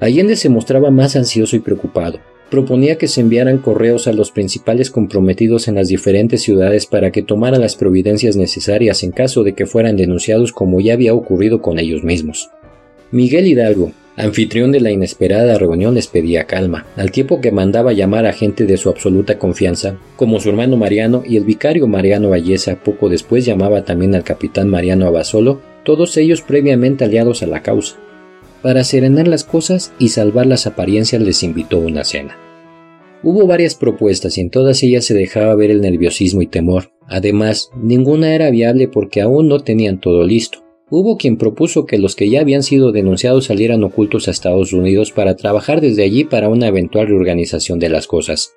Allende 0.00 0.34
se 0.34 0.48
mostraba 0.48 0.90
más 0.90 1.14
ansioso 1.14 1.54
y 1.54 1.60
preocupado. 1.60 2.18
Proponía 2.50 2.98
que 2.98 3.06
se 3.06 3.20
enviaran 3.20 3.58
correos 3.58 4.08
a 4.08 4.12
los 4.12 4.32
principales 4.32 4.90
comprometidos 4.90 5.68
en 5.68 5.76
las 5.76 5.86
diferentes 5.86 6.42
ciudades 6.42 6.86
para 6.86 7.12
que 7.12 7.22
tomaran 7.22 7.60
las 7.60 7.76
providencias 7.76 8.34
necesarias 8.34 9.04
en 9.04 9.12
caso 9.12 9.44
de 9.44 9.54
que 9.54 9.66
fueran 9.66 9.96
denunciados 9.96 10.50
como 10.50 10.80
ya 10.80 10.94
había 10.94 11.14
ocurrido 11.14 11.62
con 11.62 11.78
ellos 11.78 12.02
mismos. 12.02 12.50
Miguel 13.12 13.46
Hidalgo, 13.46 13.92
anfitrión 14.24 14.72
de 14.72 14.80
la 14.80 14.90
inesperada 14.90 15.58
reunión, 15.58 15.94
les 15.94 16.06
pedía 16.06 16.44
calma, 16.44 16.86
al 16.96 17.10
tiempo 17.10 17.40
que 17.40 17.52
mandaba 17.52 17.92
llamar 17.92 18.26
a 18.26 18.32
gente 18.32 18.66
de 18.66 18.76
su 18.76 18.88
absoluta 18.88 19.38
confianza, 19.38 19.96
como 20.16 20.40
su 20.40 20.48
hermano 20.48 20.76
Mariano 20.76 21.22
y 21.26 21.36
el 21.36 21.44
vicario 21.44 21.86
Mariano 21.86 22.30
Valleza, 22.30 22.76
poco 22.82 23.08
después 23.08 23.44
llamaba 23.44 23.84
también 23.84 24.14
al 24.14 24.24
capitán 24.24 24.68
Mariano 24.68 25.06
Abasolo, 25.06 25.60
todos 25.84 26.16
ellos 26.16 26.42
previamente 26.42 27.04
aliados 27.04 27.42
a 27.42 27.46
la 27.46 27.62
causa. 27.62 27.96
Para 28.62 28.84
serenar 28.84 29.26
las 29.26 29.44
cosas 29.44 29.92
y 29.98 30.10
salvar 30.10 30.46
las 30.46 30.66
apariencias 30.66 31.22
les 31.22 31.42
invitó 31.42 31.78
una 31.78 32.04
cena. 32.04 32.36
Hubo 33.22 33.46
varias 33.46 33.74
propuestas 33.74 34.38
y 34.38 34.40
en 34.40 34.50
todas 34.50 34.82
ellas 34.82 35.04
se 35.04 35.14
dejaba 35.14 35.54
ver 35.54 35.70
el 35.70 35.80
nerviosismo 35.80 36.42
y 36.42 36.46
temor. 36.46 36.92
Además, 37.06 37.70
ninguna 37.74 38.34
era 38.34 38.50
viable 38.50 38.88
porque 38.88 39.20
aún 39.20 39.48
no 39.48 39.60
tenían 39.60 40.00
todo 40.00 40.24
listo. 40.24 40.62
Hubo 40.92 41.16
quien 41.16 41.36
propuso 41.36 41.86
que 41.86 41.98
los 41.98 42.16
que 42.16 42.28
ya 42.28 42.40
habían 42.40 42.64
sido 42.64 42.90
denunciados 42.90 43.44
salieran 43.44 43.84
ocultos 43.84 44.26
a 44.26 44.32
Estados 44.32 44.72
Unidos 44.72 45.12
para 45.12 45.36
trabajar 45.36 45.80
desde 45.80 46.02
allí 46.02 46.24
para 46.24 46.48
una 46.48 46.66
eventual 46.66 47.06
reorganización 47.06 47.78
de 47.78 47.88
las 47.88 48.08
cosas. 48.08 48.54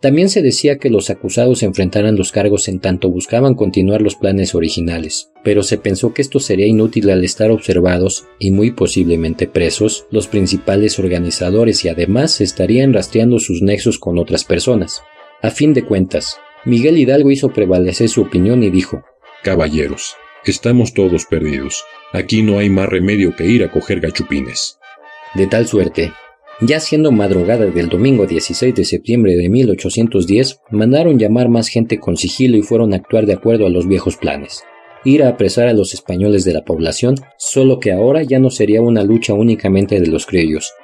También 0.00 0.30
se 0.30 0.42
decía 0.42 0.78
que 0.78 0.90
los 0.90 1.10
acusados 1.10 1.62
enfrentaran 1.62 2.16
los 2.16 2.32
cargos 2.32 2.68
en 2.68 2.80
tanto 2.80 3.08
buscaban 3.10 3.54
continuar 3.54 4.02
los 4.02 4.16
planes 4.16 4.54
originales, 4.54 5.30
pero 5.44 5.62
se 5.62 5.78
pensó 5.78 6.12
que 6.12 6.22
esto 6.22 6.40
sería 6.40 6.66
inútil 6.66 7.08
al 7.10 7.22
estar 7.22 7.50
observados 7.52 8.26
y 8.40 8.50
muy 8.50 8.72
posiblemente 8.72 9.46
presos 9.46 10.06
los 10.10 10.26
principales 10.26 10.98
organizadores 10.98 11.84
y 11.84 11.88
además 11.88 12.40
estarían 12.40 12.94
rastreando 12.94 13.38
sus 13.38 13.62
nexos 13.62 13.98
con 13.98 14.18
otras 14.18 14.44
personas. 14.44 15.02
A 15.42 15.50
fin 15.50 15.72
de 15.74 15.84
cuentas, 15.84 16.38
Miguel 16.64 16.98
Hidalgo 16.98 17.30
hizo 17.30 17.50
prevalecer 17.50 18.08
su 18.08 18.22
opinión 18.22 18.62
y 18.62 18.70
dijo 18.70 19.04
Caballeros, 19.42 20.16
estamos 20.44 20.94
todos 20.94 21.26
perdidos. 21.26 21.84
Aquí 22.12 22.42
no 22.42 22.58
hay 22.58 22.70
más 22.70 22.88
remedio 22.88 23.34
que 23.36 23.46
ir 23.46 23.64
a 23.64 23.70
coger 23.70 24.00
gachupines. 24.00 24.78
De 25.34 25.46
tal 25.46 25.66
suerte 25.66 26.12
ya 26.62 26.78
siendo 26.78 27.10
madrugada 27.10 27.64
del 27.64 27.88
domingo 27.88 28.26
16 28.26 28.74
de 28.74 28.84
septiembre 28.84 29.34
de 29.34 29.48
1810, 29.48 30.60
mandaron 30.70 31.18
llamar 31.18 31.48
más 31.48 31.68
gente 31.68 31.98
con 31.98 32.18
sigilo 32.18 32.58
y 32.58 32.62
fueron 32.62 32.92
a 32.92 32.96
actuar 32.96 33.24
de 33.24 33.32
acuerdo 33.32 33.66
a 33.66 33.70
los 33.70 33.88
viejos 33.88 34.18
planes. 34.18 34.62
Ir 35.02 35.22
a 35.22 35.30
apresar 35.30 35.68
a 35.68 35.72
los 35.72 35.94
españoles 35.94 36.44
de 36.44 36.52
la 36.52 36.62
población, 36.62 37.14
solo 37.38 37.80
que 37.80 37.92
ahora 37.92 38.22
ya 38.24 38.38
no 38.38 38.50
sería 38.50 38.82
una 38.82 39.04
lucha 39.04 39.32
únicamente 39.32 40.00
de 40.00 40.08
los 40.08 40.26
criollos, 40.26 40.74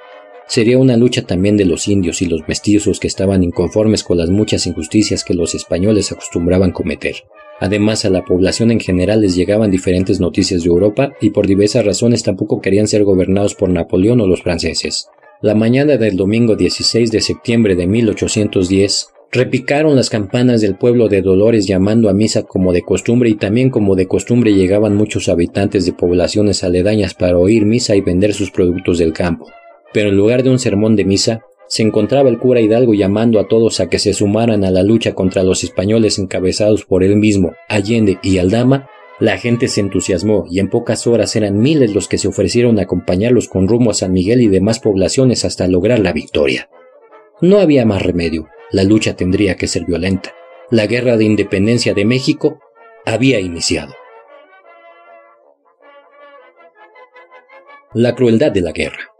sería 0.48 0.78
una 0.78 0.96
lucha 0.96 1.26
también 1.26 1.58
de 1.58 1.66
los 1.66 1.88
indios 1.88 2.22
y 2.22 2.26
los 2.26 2.48
mestizos 2.48 2.98
que 2.98 3.08
estaban 3.08 3.44
inconformes 3.44 4.02
con 4.02 4.16
las 4.16 4.30
muchas 4.30 4.66
injusticias 4.66 5.24
que 5.24 5.34
los 5.34 5.54
españoles 5.54 6.10
acostumbraban 6.10 6.72
cometer. 6.72 7.16
Además, 7.60 8.04
a 8.04 8.10
la 8.10 8.24
población 8.24 8.70
en 8.70 8.80
general 8.80 9.22
les 9.22 9.34
llegaban 9.34 9.70
diferentes 9.70 10.20
noticias 10.20 10.62
de 10.62 10.68
Europa 10.68 11.12
y 11.20 11.30
por 11.30 11.46
diversas 11.46 11.84
razones 11.84 12.22
tampoco 12.22 12.60
querían 12.60 12.86
ser 12.86 13.04
gobernados 13.04 13.54
por 13.54 13.70
Napoleón 13.70 14.20
o 14.20 14.26
los 14.26 14.42
franceses. 14.42 15.08
La 15.40 15.54
mañana 15.54 15.96
del 15.96 16.16
domingo 16.16 16.56
16 16.56 17.10
de 17.10 17.20
septiembre 17.20 17.76
de 17.76 17.86
1810, 17.86 19.08
repicaron 19.32 19.96
las 19.96 20.08
campanas 20.08 20.60
del 20.60 20.76
pueblo 20.76 21.08
de 21.08 21.20
Dolores 21.22 21.66
llamando 21.66 22.08
a 22.08 22.14
misa 22.14 22.44
como 22.44 22.72
de 22.72 22.82
costumbre 22.82 23.28
y 23.28 23.34
también 23.34 23.70
como 23.70 23.94
de 23.94 24.06
costumbre 24.06 24.54
llegaban 24.54 24.94
muchos 24.94 25.28
habitantes 25.28 25.84
de 25.84 25.92
poblaciones 25.92 26.64
aledañas 26.64 27.14
para 27.14 27.38
oír 27.38 27.66
misa 27.66 27.96
y 27.96 28.00
vender 28.00 28.34
sus 28.34 28.50
productos 28.50 28.98
del 28.98 29.12
campo. 29.12 29.46
Pero 29.92 30.10
en 30.10 30.16
lugar 30.16 30.42
de 30.42 30.50
un 30.50 30.58
sermón 30.58 30.96
de 30.96 31.04
misa, 31.04 31.42
se 31.68 31.82
encontraba 31.82 32.28
el 32.28 32.38
cura 32.38 32.60
Hidalgo 32.60 32.94
llamando 32.94 33.40
a 33.40 33.48
todos 33.48 33.80
a 33.80 33.88
que 33.88 33.98
se 33.98 34.12
sumaran 34.12 34.64
a 34.64 34.70
la 34.70 34.82
lucha 34.82 35.14
contra 35.14 35.42
los 35.42 35.64
españoles 35.64 36.18
encabezados 36.18 36.84
por 36.84 37.02
él 37.02 37.16
mismo, 37.16 37.52
Allende 37.68 38.18
y 38.22 38.38
Aldama, 38.38 38.88
la 39.18 39.38
gente 39.38 39.68
se 39.68 39.80
entusiasmó 39.80 40.44
y 40.50 40.60
en 40.60 40.68
pocas 40.68 41.06
horas 41.06 41.34
eran 41.36 41.58
miles 41.58 41.94
los 41.94 42.06
que 42.06 42.18
se 42.18 42.28
ofrecieron 42.28 42.78
a 42.78 42.82
acompañarlos 42.82 43.48
con 43.48 43.66
rumbo 43.66 43.90
a 43.90 43.94
San 43.94 44.12
Miguel 44.12 44.42
y 44.42 44.48
demás 44.48 44.78
poblaciones 44.78 45.44
hasta 45.44 45.66
lograr 45.68 46.00
la 46.00 46.12
victoria. 46.12 46.68
No 47.40 47.58
había 47.58 47.86
más 47.86 48.02
remedio, 48.02 48.48
la 48.70 48.84
lucha 48.84 49.16
tendría 49.16 49.56
que 49.56 49.68
ser 49.68 49.86
violenta. 49.86 50.34
La 50.70 50.86
guerra 50.86 51.16
de 51.16 51.24
independencia 51.24 51.94
de 51.94 52.04
México 52.04 52.60
había 53.06 53.40
iniciado. 53.40 53.94
La 57.94 58.14
crueldad 58.14 58.52
de 58.52 58.60
la 58.60 58.72
guerra. 58.72 59.15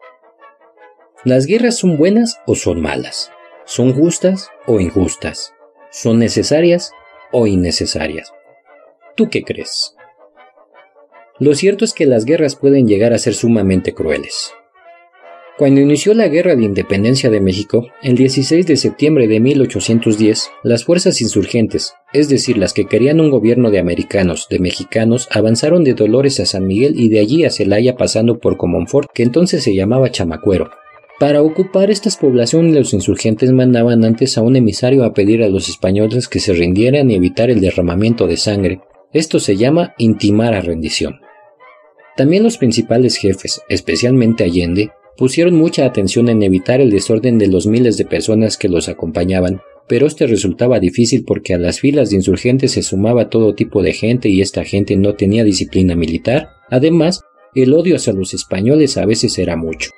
Las 1.25 1.47
guerras 1.47 1.77
son 1.77 1.97
buenas 1.97 2.41
o 2.47 2.55
son 2.55 2.81
malas, 2.81 3.33
son 3.65 3.93
justas 3.93 4.51
o 4.67 4.81
injustas, 4.81 5.55
son 5.91 6.19
necesarias 6.19 6.93
o 7.33 7.47
innecesarias. 7.47 8.33
¿Tú 9.17 9.29
qué 9.31 9.43
crees? 9.43 9.97
Lo 11.39 11.55
cierto 11.55 11.85
es 11.85 11.93
que 11.93 12.07
las 12.07 12.25
guerras 12.25 12.55
pueden 12.55 12.87
llegar 12.87 13.13
a 13.13 13.19
ser 13.19 13.35
sumamente 13.35 13.93
crueles. 13.93 14.53
Cuando 15.59 15.81
inició 15.81 16.13
la 16.13 16.29
Guerra 16.29 16.55
de 16.55 16.65
Independencia 16.65 17.31
de 17.31 17.41
México, 17.41 17.89
el 18.03 18.15
16 18.15 18.67
de 18.67 18.77
septiembre 18.77 19.27
de 19.27 19.41
1810, 19.41 20.51
las 20.63 20.85
fuerzas 20.85 21.23
insurgentes, 21.23 21.95
es 22.13 22.29
decir, 22.29 22.59
las 22.59 22.75
que 22.75 22.85
querían 22.85 23.21
un 23.21 23.31
gobierno 23.31 23.71
de 23.71 23.79
americanos, 23.79 24.49
de 24.51 24.59
mexicanos, 24.59 25.29
avanzaron 25.31 25.83
de 25.83 25.95
Dolores 25.95 26.41
a 26.41 26.47
San 26.47 26.67
Miguel 26.67 27.01
y 27.01 27.09
de 27.09 27.21
allí 27.21 27.47
a 27.47 27.51
Celaya 27.51 27.97
pasando 27.97 28.39
por 28.39 28.59
Comonfort, 28.59 29.11
que 29.15 29.23
entonces 29.23 29.65
se 29.65 29.75
llamaba 29.75 30.11
Chamacuero. 30.11 30.71
Para 31.19 31.43
ocupar 31.43 31.91
estas 31.91 32.19
poblaciones 32.19 32.75
los 32.75 32.93
insurgentes 32.93 33.51
mandaban 33.51 34.05
antes 34.05 34.37
a 34.37 34.43
un 34.43 34.55
emisario 34.55 35.03
a 35.03 35.15
pedir 35.15 35.43
a 35.43 35.49
los 35.49 35.71
españoles 35.71 36.29
que 36.29 36.41
se 36.41 36.53
rindieran 36.53 37.11
y 37.11 37.15
evitar 37.15 37.49
el 37.49 37.63
derramamiento 37.63 38.27
de 38.27 38.37
sangre, 38.37 38.81
esto 39.15 39.41
se 39.41 39.57
llama 39.57 39.95
intimar 39.97 40.53
a 40.53 40.61
rendición. 40.61 41.21
También 42.19 42.43
los 42.43 42.59
principales 42.59 43.17
jefes, 43.17 43.63
especialmente 43.71 44.45
Allende, 44.45 44.91
pusieron 45.17 45.55
mucha 45.55 45.87
atención 45.87 46.29
en 46.29 46.43
evitar 46.43 46.83
el 46.83 46.91
desorden 46.91 47.39
de 47.39 47.47
los 47.47 47.67
miles 47.67 47.97
de 47.97 48.05
personas 48.05 48.59
que 48.59 48.69
los 48.69 48.91
acompañaban, 48.91 49.63
pero 49.89 50.07
este 50.07 50.27
resultaba 50.27 50.81
difícil 50.81 51.25
porque 51.25 51.55
a 51.55 51.59
las 51.59 51.81
filas 51.81 52.11
de 52.11 52.17
insurgentes 52.17 52.73
se 52.73 52.83
sumaba 52.83 53.31
todo 53.31 53.55
tipo 53.55 53.83
de 53.83 53.95
gente 53.95 54.29
y 54.29 54.43
esta 54.43 54.65
gente 54.65 54.97
no 54.97 55.15
tenía 55.15 55.45
disciplina 55.45 55.95
militar. 55.97 56.51
Además, 56.69 57.23
el 57.55 57.73
odio 57.73 57.97
hacia 57.97 58.13
los 58.13 58.35
españoles 58.35 58.99
a 58.99 59.07
veces 59.07 59.39
era 59.39 59.57
mucho. 59.57 59.91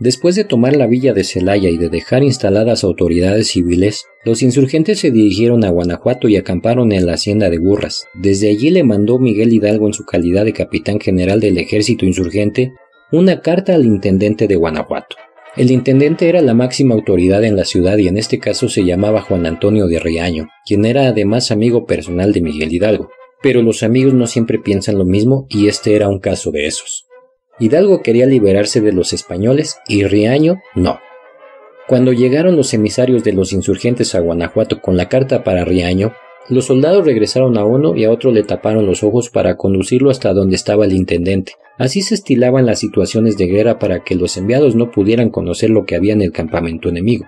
Después 0.00 0.36
de 0.36 0.44
tomar 0.44 0.76
la 0.76 0.86
villa 0.86 1.12
de 1.12 1.24
Celaya 1.24 1.70
y 1.70 1.76
de 1.76 1.88
dejar 1.88 2.22
instaladas 2.22 2.84
autoridades 2.84 3.48
civiles, 3.48 4.06
los 4.24 4.42
insurgentes 4.42 5.00
se 5.00 5.10
dirigieron 5.10 5.64
a 5.64 5.70
Guanajuato 5.70 6.28
y 6.28 6.36
acamparon 6.36 6.92
en 6.92 7.04
la 7.04 7.14
hacienda 7.14 7.50
de 7.50 7.58
Burras. 7.58 8.04
Desde 8.14 8.48
allí 8.48 8.70
le 8.70 8.84
mandó 8.84 9.18
Miguel 9.18 9.52
Hidalgo 9.52 9.88
en 9.88 9.94
su 9.94 10.04
calidad 10.04 10.44
de 10.44 10.52
capitán 10.52 11.00
general 11.00 11.40
del 11.40 11.58
ejército 11.58 12.06
insurgente 12.06 12.72
una 13.10 13.40
carta 13.40 13.74
al 13.74 13.86
intendente 13.86 14.46
de 14.46 14.54
Guanajuato. 14.56 15.16
El 15.56 15.72
intendente 15.72 16.28
era 16.28 16.42
la 16.42 16.54
máxima 16.54 16.94
autoridad 16.94 17.42
en 17.42 17.56
la 17.56 17.64
ciudad 17.64 17.96
y 17.98 18.06
en 18.06 18.18
este 18.18 18.38
caso 18.38 18.68
se 18.68 18.84
llamaba 18.84 19.22
Juan 19.22 19.46
Antonio 19.46 19.88
de 19.88 19.98
Riaño, 19.98 20.48
quien 20.64 20.84
era 20.84 21.08
además 21.08 21.50
amigo 21.50 21.86
personal 21.86 22.32
de 22.32 22.42
Miguel 22.42 22.72
Hidalgo. 22.72 23.10
Pero 23.42 23.62
los 23.62 23.82
amigos 23.82 24.14
no 24.14 24.28
siempre 24.28 24.58
piensan 24.58 24.98
lo 24.98 25.04
mismo 25.04 25.46
y 25.48 25.66
este 25.66 25.96
era 25.96 26.08
un 26.08 26.20
caso 26.20 26.52
de 26.52 26.66
esos. 26.66 27.07
Hidalgo 27.60 28.02
quería 28.02 28.26
liberarse 28.26 28.80
de 28.80 28.92
los 28.92 29.12
españoles 29.12 29.78
y 29.88 30.04
Riaño 30.04 30.62
no. 30.76 31.00
Cuando 31.88 32.12
llegaron 32.12 32.56
los 32.56 32.72
emisarios 32.72 33.24
de 33.24 33.32
los 33.32 33.52
insurgentes 33.52 34.14
a 34.14 34.20
Guanajuato 34.20 34.80
con 34.80 34.96
la 34.96 35.08
carta 35.08 35.42
para 35.42 35.64
Riaño, 35.64 36.12
los 36.48 36.66
soldados 36.66 37.04
regresaron 37.04 37.58
a 37.58 37.64
uno 37.64 37.96
y 37.96 38.04
a 38.04 38.10
otro 38.10 38.30
le 38.30 38.44
taparon 38.44 38.86
los 38.86 39.02
ojos 39.02 39.28
para 39.28 39.56
conducirlo 39.56 40.10
hasta 40.10 40.32
donde 40.32 40.54
estaba 40.54 40.84
el 40.84 40.92
intendente. 40.92 41.54
Así 41.78 42.02
se 42.02 42.14
estilaban 42.14 42.64
las 42.64 42.78
situaciones 42.78 43.36
de 43.36 43.46
guerra 43.46 43.78
para 43.78 44.04
que 44.04 44.14
los 44.14 44.36
enviados 44.36 44.74
no 44.74 44.90
pudieran 44.90 45.30
conocer 45.30 45.70
lo 45.70 45.84
que 45.84 45.96
había 45.96 46.12
en 46.12 46.22
el 46.22 46.32
campamento 46.32 46.88
enemigo. 46.88 47.26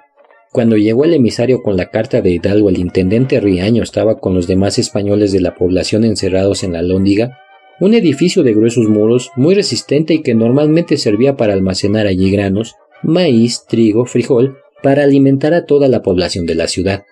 Cuando 0.52 0.76
llegó 0.76 1.04
el 1.04 1.14
emisario 1.14 1.62
con 1.62 1.76
la 1.76 1.90
carta 1.90 2.20
de 2.20 2.30
Hidalgo, 2.30 2.70
el 2.70 2.78
intendente 2.78 3.40
Riaño 3.40 3.82
estaba 3.82 4.18
con 4.18 4.34
los 4.34 4.46
demás 4.46 4.78
españoles 4.78 5.32
de 5.32 5.40
la 5.40 5.54
población 5.54 6.04
encerrados 6.04 6.62
en 6.64 6.72
la 6.72 6.82
lóndiga 6.82 7.38
un 7.80 7.94
edificio 7.94 8.42
de 8.42 8.52
gruesos 8.52 8.88
muros 8.88 9.30
muy 9.36 9.54
resistente 9.54 10.14
y 10.14 10.22
que 10.22 10.34
normalmente 10.34 10.98
servía 10.98 11.36
para 11.36 11.54
almacenar 11.54 12.06
allí 12.06 12.30
granos, 12.30 12.76
maíz, 13.02 13.64
trigo, 13.66 14.04
frijol, 14.04 14.58
para 14.82 15.02
alimentar 15.02 15.54
a 15.54 15.64
toda 15.64 15.88
la 15.88 16.02
población 16.02 16.46
de 16.46 16.54
la 16.54 16.68
ciudad. 16.68 17.04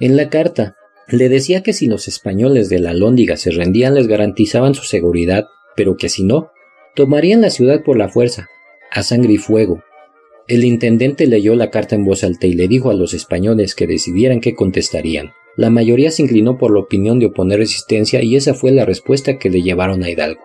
En 0.00 0.16
la 0.16 0.28
carta, 0.28 0.74
Le 1.10 1.30
decía 1.30 1.62
que 1.62 1.72
si 1.72 1.86
los 1.86 2.06
españoles 2.06 2.68
de 2.68 2.80
la 2.80 2.92
Lóndiga 2.92 3.38
se 3.38 3.50
rendían 3.50 3.94
les 3.94 4.06
garantizaban 4.08 4.74
su 4.74 4.84
seguridad, 4.84 5.46
pero 5.74 5.96
que 5.96 6.10
si 6.10 6.22
no, 6.22 6.50
tomarían 6.94 7.40
la 7.40 7.48
ciudad 7.48 7.82
por 7.82 7.96
la 7.96 8.10
fuerza, 8.10 8.48
a 8.90 9.02
sangre 9.02 9.32
y 9.32 9.38
fuego. 9.38 9.82
El 10.48 10.64
intendente 10.64 11.26
leyó 11.26 11.54
la 11.54 11.70
carta 11.70 11.94
en 11.94 12.04
voz 12.04 12.24
alta 12.24 12.46
y 12.46 12.52
le 12.52 12.68
dijo 12.68 12.90
a 12.90 12.94
los 12.94 13.14
españoles 13.14 13.74
que 13.74 13.86
decidieran 13.86 14.40
qué 14.40 14.54
contestarían. 14.54 15.30
La 15.58 15.70
mayoría 15.70 16.12
se 16.12 16.22
inclinó 16.22 16.56
por 16.56 16.72
la 16.72 16.78
opinión 16.78 17.18
de 17.18 17.26
oponer 17.26 17.58
resistencia 17.58 18.22
y 18.22 18.36
esa 18.36 18.54
fue 18.54 18.70
la 18.70 18.84
respuesta 18.84 19.38
que 19.38 19.50
le 19.50 19.60
llevaron 19.60 20.04
a 20.04 20.08
Hidalgo. 20.08 20.40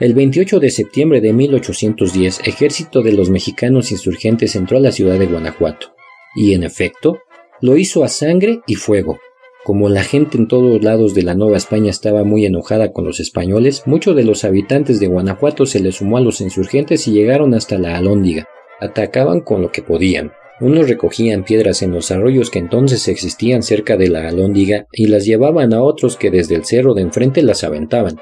El 0.00 0.12
28 0.12 0.60
de 0.60 0.70
septiembre 0.70 1.22
de 1.22 1.32
1810, 1.32 2.40
ejército 2.44 3.00
de 3.00 3.12
los 3.12 3.30
mexicanos 3.30 3.90
insurgentes 3.90 4.54
entró 4.54 4.76
a 4.76 4.80
la 4.80 4.92
ciudad 4.92 5.18
de 5.18 5.24
Guanajuato, 5.24 5.94
y 6.36 6.52
en 6.52 6.62
efecto, 6.62 7.20
lo 7.62 7.78
hizo 7.78 8.04
a 8.04 8.08
sangre 8.08 8.60
y 8.66 8.74
fuego. 8.74 9.18
Como 9.64 9.88
la 9.88 10.02
gente 10.02 10.36
en 10.36 10.46
todos 10.46 10.84
lados 10.84 11.14
de 11.14 11.22
la 11.22 11.34
Nueva 11.34 11.56
España 11.56 11.88
estaba 11.88 12.22
muy 12.22 12.44
enojada 12.44 12.92
con 12.92 13.06
los 13.06 13.18
españoles, 13.18 13.84
muchos 13.86 14.14
de 14.14 14.24
los 14.24 14.44
habitantes 14.44 15.00
de 15.00 15.06
Guanajuato 15.06 15.64
se 15.64 15.80
le 15.80 15.90
sumó 15.90 16.18
a 16.18 16.20
los 16.20 16.42
insurgentes 16.42 17.08
y 17.08 17.12
llegaron 17.12 17.54
hasta 17.54 17.78
la 17.78 17.96
Alhóndiga. 17.96 18.46
Atacaban 18.78 19.40
con 19.40 19.62
lo 19.62 19.72
que 19.72 19.80
podían. 19.80 20.32
Unos 20.62 20.88
recogían 20.88 21.42
piedras 21.42 21.82
en 21.82 21.90
los 21.90 22.12
arroyos 22.12 22.48
que 22.48 22.60
entonces 22.60 23.08
existían 23.08 23.64
cerca 23.64 23.96
de 23.96 24.08
la 24.08 24.28
Alhóndiga 24.28 24.86
y 24.92 25.08
las 25.08 25.24
llevaban 25.24 25.74
a 25.74 25.82
otros 25.82 26.16
que 26.16 26.30
desde 26.30 26.54
el 26.54 26.64
cerro 26.64 26.94
de 26.94 27.02
enfrente 27.02 27.42
las 27.42 27.64
aventaban. 27.64 28.20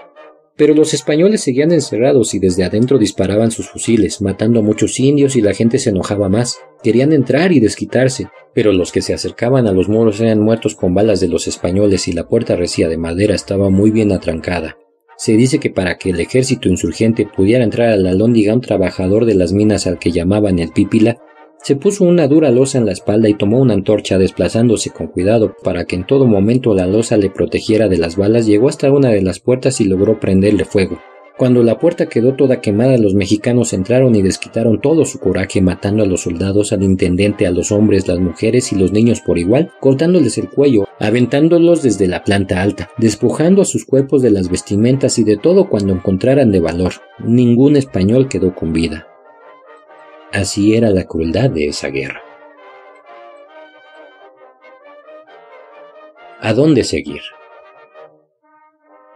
Pero 0.57 0.73
los 0.73 0.95
españoles 0.95 1.43
seguían 1.43 1.71
encerrados 1.71 2.33
y 2.33 2.39
desde 2.39 2.65
adentro 2.65 2.97
disparaban 2.97 3.51
sus 3.51 3.69
fusiles, 3.69 4.23
matando 4.23 4.61
a 4.61 4.63
muchos 4.63 4.99
indios 4.99 5.37
y 5.37 5.43
la 5.43 5.53
gente 5.53 5.79
se 5.79 5.91
enojaba 5.91 6.31
más. 6.31 6.57
Querían 6.83 7.13
entrar 7.13 7.53
y 7.53 7.61
desquitarse, 7.61 8.29
pero 8.55 8.73
los 8.73 8.91
que 8.91 9.03
se 9.03 9.13
acercaban 9.13 9.67
a 9.67 9.73
los 9.73 9.91
muros 9.91 10.19
eran 10.19 10.41
muertos 10.41 10.75
con 10.75 10.95
balas 10.95 11.21
de 11.21 11.29
los 11.29 11.47
españoles 11.47 12.09
y 12.09 12.13
la 12.13 12.27
puerta 12.27 12.57
recia 12.57 12.89
de 12.89 12.97
madera 12.97 13.35
estaba 13.35 13.69
muy 13.69 13.91
bien 13.91 14.13
atrancada. 14.13 14.79
Se 15.19 15.33
dice 15.33 15.59
que 15.59 15.69
para 15.69 15.99
que 15.99 16.09
el 16.09 16.21
ejército 16.21 16.71
insurgente 16.71 17.27
pudiera 17.27 17.65
entrar 17.65 17.91
a 17.91 17.97
la 17.97 18.15
lóndiga 18.15 18.55
un 18.55 18.63
trabajador 18.63 19.27
de 19.27 19.35
las 19.35 19.53
minas 19.53 19.87
al 19.87 19.99
que 19.99 20.11
llamaban 20.11 20.59
el 20.59 20.71
pípila 20.71 21.19
se 21.63 21.77
puso 21.77 22.05
una 22.05 22.27
dura 22.27 22.51
losa 22.51 22.79
en 22.79 22.87
la 22.87 22.93
espalda 22.93 23.29
y 23.29 23.35
tomó 23.35 23.61
una 23.61 23.75
antorcha 23.75 24.19
desplazándose 24.19 24.91
con 24.91 25.09
cuidado 25.09 25.55
para 25.63 25.85
que 25.85 25.97
en 25.97 26.07
todo 26.07 26.27
momento 26.27 26.75
la 26.75 26.87
losa 26.87 27.17
le 27.17 27.31
protegiera 27.31 27.89
de 27.89 27.99
las 27.99 28.17
balas, 28.17 28.47
llegó 28.47 28.69
hasta 28.69 28.91
una 28.91 29.11
de 29.11 29.23
las 29.23 29.41
puertas 29.41 29.81
y 29.81 29.85
logró 29.85 30.19
prenderle 30.19 30.65
fuego. 30.65 30.99
Cuando 31.37 31.63
la 31.63 31.79
puerta 31.79 32.05
quedó 32.05 32.35
toda 32.35 32.61
quemada, 32.61 32.99
los 32.99 33.15
mexicanos 33.15 33.73
entraron 33.73 34.15
y 34.15 34.21
desquitaron 34.21 34.79
todo 34.79 35.07
su 35.07 35.19
coraje 35.21 35.63
matando 35.63 36.03
a 36.03 36.07
los 36.07 36.21
soldados, 36.21 36.71
al 36.75 36.83
intendente, 36.83 37.47
a 37.47 37.51
los 37.51 37.73
hombres, 37.73 38.07
las 38.09 38.19
mujeres 38.19 38.73
y 38.73 38.77
los 38.77 38.93
niños 38.93 39.23
por 39.23 39.39
igual, 39.39 39.71
cortándoles 39.81 40.37
el 40.37 40.51
cuello, 40.51 40.87
aventándolos 40.99 41.83
desde 41.83 42.09
la 42.09 42.25
planta 42.25 42.61
alta, 42.61 42.91
despojando 42.99 43.63
a 43.63 43.65
sus 43.65 43.87
cuerpos 43.87 44.21
de 44.21 44.31
las 44.31 44.51
vestimentas 44.51 45.19
y 45.19 45.25
de 45.25 45.39
todo 45.39 45.71
cuando 45.71 45.95
encontraran 45.95 46.53
de 46.53 46.61
valor. 46.61 46.93
Ningún 47.25 47.77
español 47.77 48.29
quedó 48.29 48.55
con 48.55 48.75
vida. 48.75 49.07
Así 50.33 50.75
era 50.75 50.91
la 50.91 51.05
crueldad 51.05 51.51
de 51.51 51.67
esa 51.67 51.89
guerra. 51.89 52.23
¿A 56.41 56.55
dónde 56.55 56.85
seguir? 56.85 57.21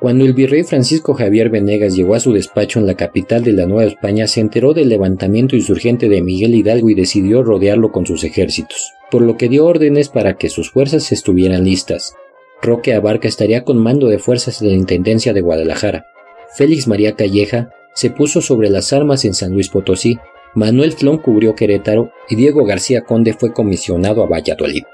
Cuando 0.01 0.25
el 0.25 0.35
virrey 0.35 0.65
Francisco 0.65 1.15
Javier 1.15 1.49
Venegas 1.49 1.95
llegó 1.97 2.15
a 2.15 2.21
su 2.21 2.33
despacho 2.33 2.79
en 2.79 2.87
la 2.87 2.97
capital 2.97 3.43
de 3.45 3.53
la 3.53 3.65
Nueva 3.65 3.85
España, 3.85 4.27
se 4.27 4.41
enteró 4.41 4.75
del 4.75 4.91
levantamiento 4.91 5.57
insurgente 5.57 6.09
de 6.09 6.21
Miguel 6.21 6.55
Hidalgo 6.55 6.91
y 6.91 6.95
decidió 6.95 7.43
rodearlo 7.43 7.93
con 7.93 8.05
sus 8.05 8.25
ejércitos, 8.25 8.93
por 9.11 9.23
lo 9.23 9.39
que 9.39 9.49
dio 9.49 9.65
órdenes 9.65 10.11
para 10.11 10.37
que 10.37 10.51
sus 10.51 10.71
fuerzas 10.71 11.13
estuvieran 11.13 11.65
listas. 11.65 12.15
Roque 12.61 12.93
Abarca 12.93 13.29
estaría 13.29 13.65
con 13.65 13.79
mando 13.79 14.09
de 14.09 14.19
fuerzas 14.19 14.61
de 14.61 14.69
la 14.69 14.75
Intendencia 14.75 15.33
de 15.33 15.41
Guadalajara. 15.41 16.07
Félix 16.55 16.87
María 16.89 17.15
Calleja 17.15 17.71
se 17.95 18.11
puso 18.11 18.43
sobre 18.43 18.69
las 18.69 18.93
armas 18.93 19.25
en 19.25 19.33
San 19.33 19.53
Luis 19.53 19.71
Potosí, 19.71 20.19
Manuel 20.55 20.93
Flon 20.93 21.19
cubrió 21.19 21.55
Querétaro 21.55 22.13
y 22.29 22.37
Diego 22.37 22.65
García 22.65 23.03
Conde 23.03 23.33
fue 23.33 23.53
comisionado 23.53 24.23
a 24.23 24.27
Valladolid. 24.27 24.85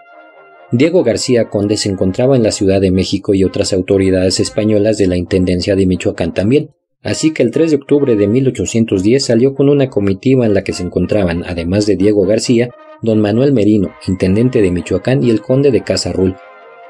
Diego 0.73 1.05
García 1.05 1.51
Conde 1.51 1.77
se 1.77 1.91
encontraba 1.91 2.37
en 2.37 2.43
la 2.43 2.53
Ciudad 2.53 2.81
de 2.81 2.91
México 2.91 3.35
y 3.35 3.45
otras 3.45 3.73
autoridades 3.73 4.41
españolas 4.41 4.97
de 4.97 5.07
la 5.07 5.17
Intendencia 5.17 5.77
de 5.77 5.85
Michoacán 5.85 6.33
también, 6.33 6.71
así 7.03 7.33
que 7.33 7.43
el 7.43 7.51
3 7.51 7.73
de 7.73 7.77
octubre 7.77 8.17
de 8.17 8.27
1810 8.27 9.23
salió 9.23 9.55
con 9.55 9.69
una 9.69 9.91
comitiva 9.91 10.47
en 10.47 10.55
la 10.55 10.65
que 10.65 10.73
se 10.73 10.83
encontraban, 10.83 11.45
además 11.47 11.85
de 11.87 11.97
Diego 11.97 12.25
García, 12.25 12.71
don 13.03 13.21
Manuel 13.21 13.53
Merino, 13.53 13.93
intendente 14.07 14.63
de 14.63 14.71
Michoacán, 14.71 15.23
y 15.23 15.31
el 15.31 15.43
conde 15.43 15.71
de 15.71 15.83
Casarrul, 15.83 16.37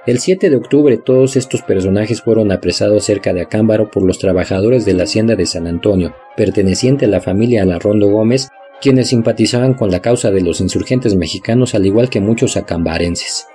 el 0.07 0.19
7 0.19 0.49
de 0.49 0.57
octubre 0.57 0.97
todos 0.97 1.37
estos 1.37 1.61
personajes 1.61 2.23
fueron 2.23 2.53
apresados 2.53 3.05
cerca 3.05 3.35
de 3.35 3.43
Acámbaro 3.43 3.91
por 3.91 4.03
los 4.03 4.19
trabajadores 4.19 4.87
de 4.87 4.95
la 4.95 5.03
hacienda 5.03 5.37
de 5.37 5.45
San 5.45 5.67
Antonio, 5.67 6.15
perteneciente 6.39 7.05
a 7.05 7.09
la 7.09 7.21
familia 7.21 7.63
Alarrondo 7.63 8.09
Gómez, 8.09 8.49
quienes 8.81 9.09
simpatizaban 9.09 9.75
con 9.75 9.91
la 9.91 10.01
causa 10.01 10.31
de 10.31 10.41
los 10.41 10.61
insurgentes 10.61 11.15
mexicanos 11.15 11.75
al 11.75 11.87
igual 11.87 12.09
que 12.09 12.21
muchos 12.21 12.57
acambarenses. 12.57 13.47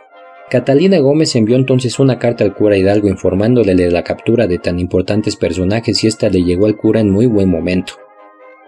Catalina 0.50 1.00
Gómez 1.00 1.36
envió 1.36 1.56
entonces 1.56 1.98
una 1.98 2.20
carta 2.20 2.44
al 2.44 2.54
cura 2.54 2.78
Hidalgo 2.78 3.08
informándole 3.08 3.74
de 3.74 3.90
la 3.90 4.04
captura 4.04 4.46
de 4.46 4.60
tan 4.60 4.80
importantes 4.80 5.36
personajes 5.36 6.04
y 6.04 6.08
ésta 6.08 6.30
le 6.30 6.44
llegó 6.44 6.68
al 6.68 6.78
cura 6.78 7.00
en 7.00 7.10
muy 7.10 7.26
buen 7.26 7.50
momento. 7.50 7.94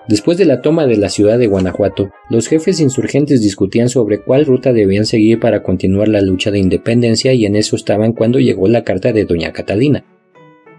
Después 0.08 0.38
de 0.38 0.46
la 0.46 0.62
toma 0.62 0.88
de 0.88 0.98
la 0.98 1.10
ciudad 1.10 1.38
de 1.38 1.48
Guanajuato, 1.48 2.12
los 2.30 2.48
jefes 2.48 2.80
insurgentes 2.80 3.42
discutían 3.42 3.90
sobre 3.90 4.20
cuál 4.20 4.46
ruta 4.46 4.74
debían 4.74 5.06
seguir 5.06 5.40
para 5.40 5.62
continuar 5.62 6.08
la 6.08 6.22
lucha 6.22 6.50
de 6.50 6.60
independencia 6.60 7.34
y 7.34 7.46
en 7.46 7.56
eso 7.58 7.76
estaban 7.76 8.14
cuando 8.14 8.40
llegó 8.40 8.68
la 8.68 8.84
carta 8.84 9.12
de 9.12 9.26
doña 9.26 9.52
Catalina. 9.52 10.06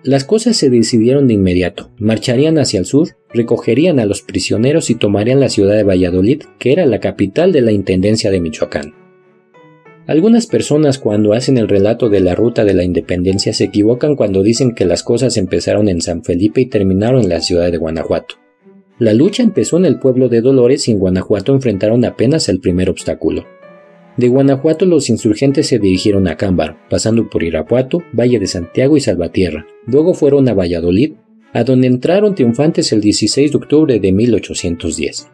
Las 0.08 0.24
cosas 0.24 0.56
se 0.56 0.70
decidieron 0.70 1.28
de 1.28 1.34
inmediato. 1.34 1.90
Marcharían 1.98 2.56
hacia 2.56 2.80
el 2.80 2.86
sur, 2.86 3.08
recogerían 3.34 4.00
a 4.00 4.06
los 4.06 4.22
prisioneros 4.22 4.88
y 4.88 4.94
tomarían 4.94 5.38
la 5.38 5.50
ciudad 5.50 5.76
de 5.76 5.82
Valladolid, 5.82 6.44
que 6.58 6.72
era 6.72 6.86
la 6.86 6.98
capital 6.98 7.52
de 7.52 7.60
la 7.60 7.72
Intendencia 7.72 8.30
de 8.30 8.40
Michoacán. 8.40 8.94
Algunas 10.06 10.46
personas 10.46 10.96
cuando 10.96 11.34
hacen 11.34 11.58
el 11.58 11.68
relato 11.68 12.08
de 12.08 12.20
la 12.20 12.34
ruta 12.34 12.64
de 12.64 12.72
la 12.72 12.84
independencia 12.84 13.52
se 13.52 13.64
equivocan 13.64 14.16
cuando 14.16 14.42
dicen 14.42 14.74
que 14.74 14.86
las 14.86 15.02
cosas 15.02 15.36
empezaron 15.36 15.90
en 15.90 16.00
San 16.00 16.24
Felipe 16.24 16.62
y 16.62 16.66
terminaron 16.70 17.24
en 17.24 17.28
la 17.28 17.42
ciudad 17.42 17.70
de 17.70 17.76
Guanajuato. 17.76 18.36
La 18.98 19.12
lucha 19.12 19.42
empezó 19.42 19.76
en 19.76 19.84
el 19.84 19.98
pueblo 19.98 20.30
de 20.30 20.40
Dolores 20.40 20.88
y 20.88 20.92
en 20.92 21.00
Guanajuato 21.00 21.52
enfrentaron 21.52 22.06
apenas 22.06 22.48
el 22.48 22.60
primer 22.60 22.88
obstáculo. 22.88 23.44
De 24.18 24.26
Guanajuato 24.26 24.84
los 24.84 25.10
insurgentes 25.10 25.68
se 25.68 25.78
dirigieron 25.78 26.26
a 26.26 26.36
Cámbaro, 26.36 26.76
pasando 26.90 27.30
por 27.30 27.44
Irapuato, 27.44 28.02
Valle 28.12 28.40
de 28.40 28.48
Santiago 28.48 28.96
y 28.96 29.00
Salvatierra. 29.00 29.64
Luego 29.86 30.12
fueron 30.12 30.48
a 30.48 30.54
Valladolid, 30.54 31.12
a 31.52 31.62
donde 31.62 31.86
entraron 31.86 32.34
triunfantes 32.34 32.92
el 32.92 33.00
16 33.00 33.52
de 33.52 33.56
octubre 33.56 34.00
de 34.00 34.12
1810. 34.12 35.28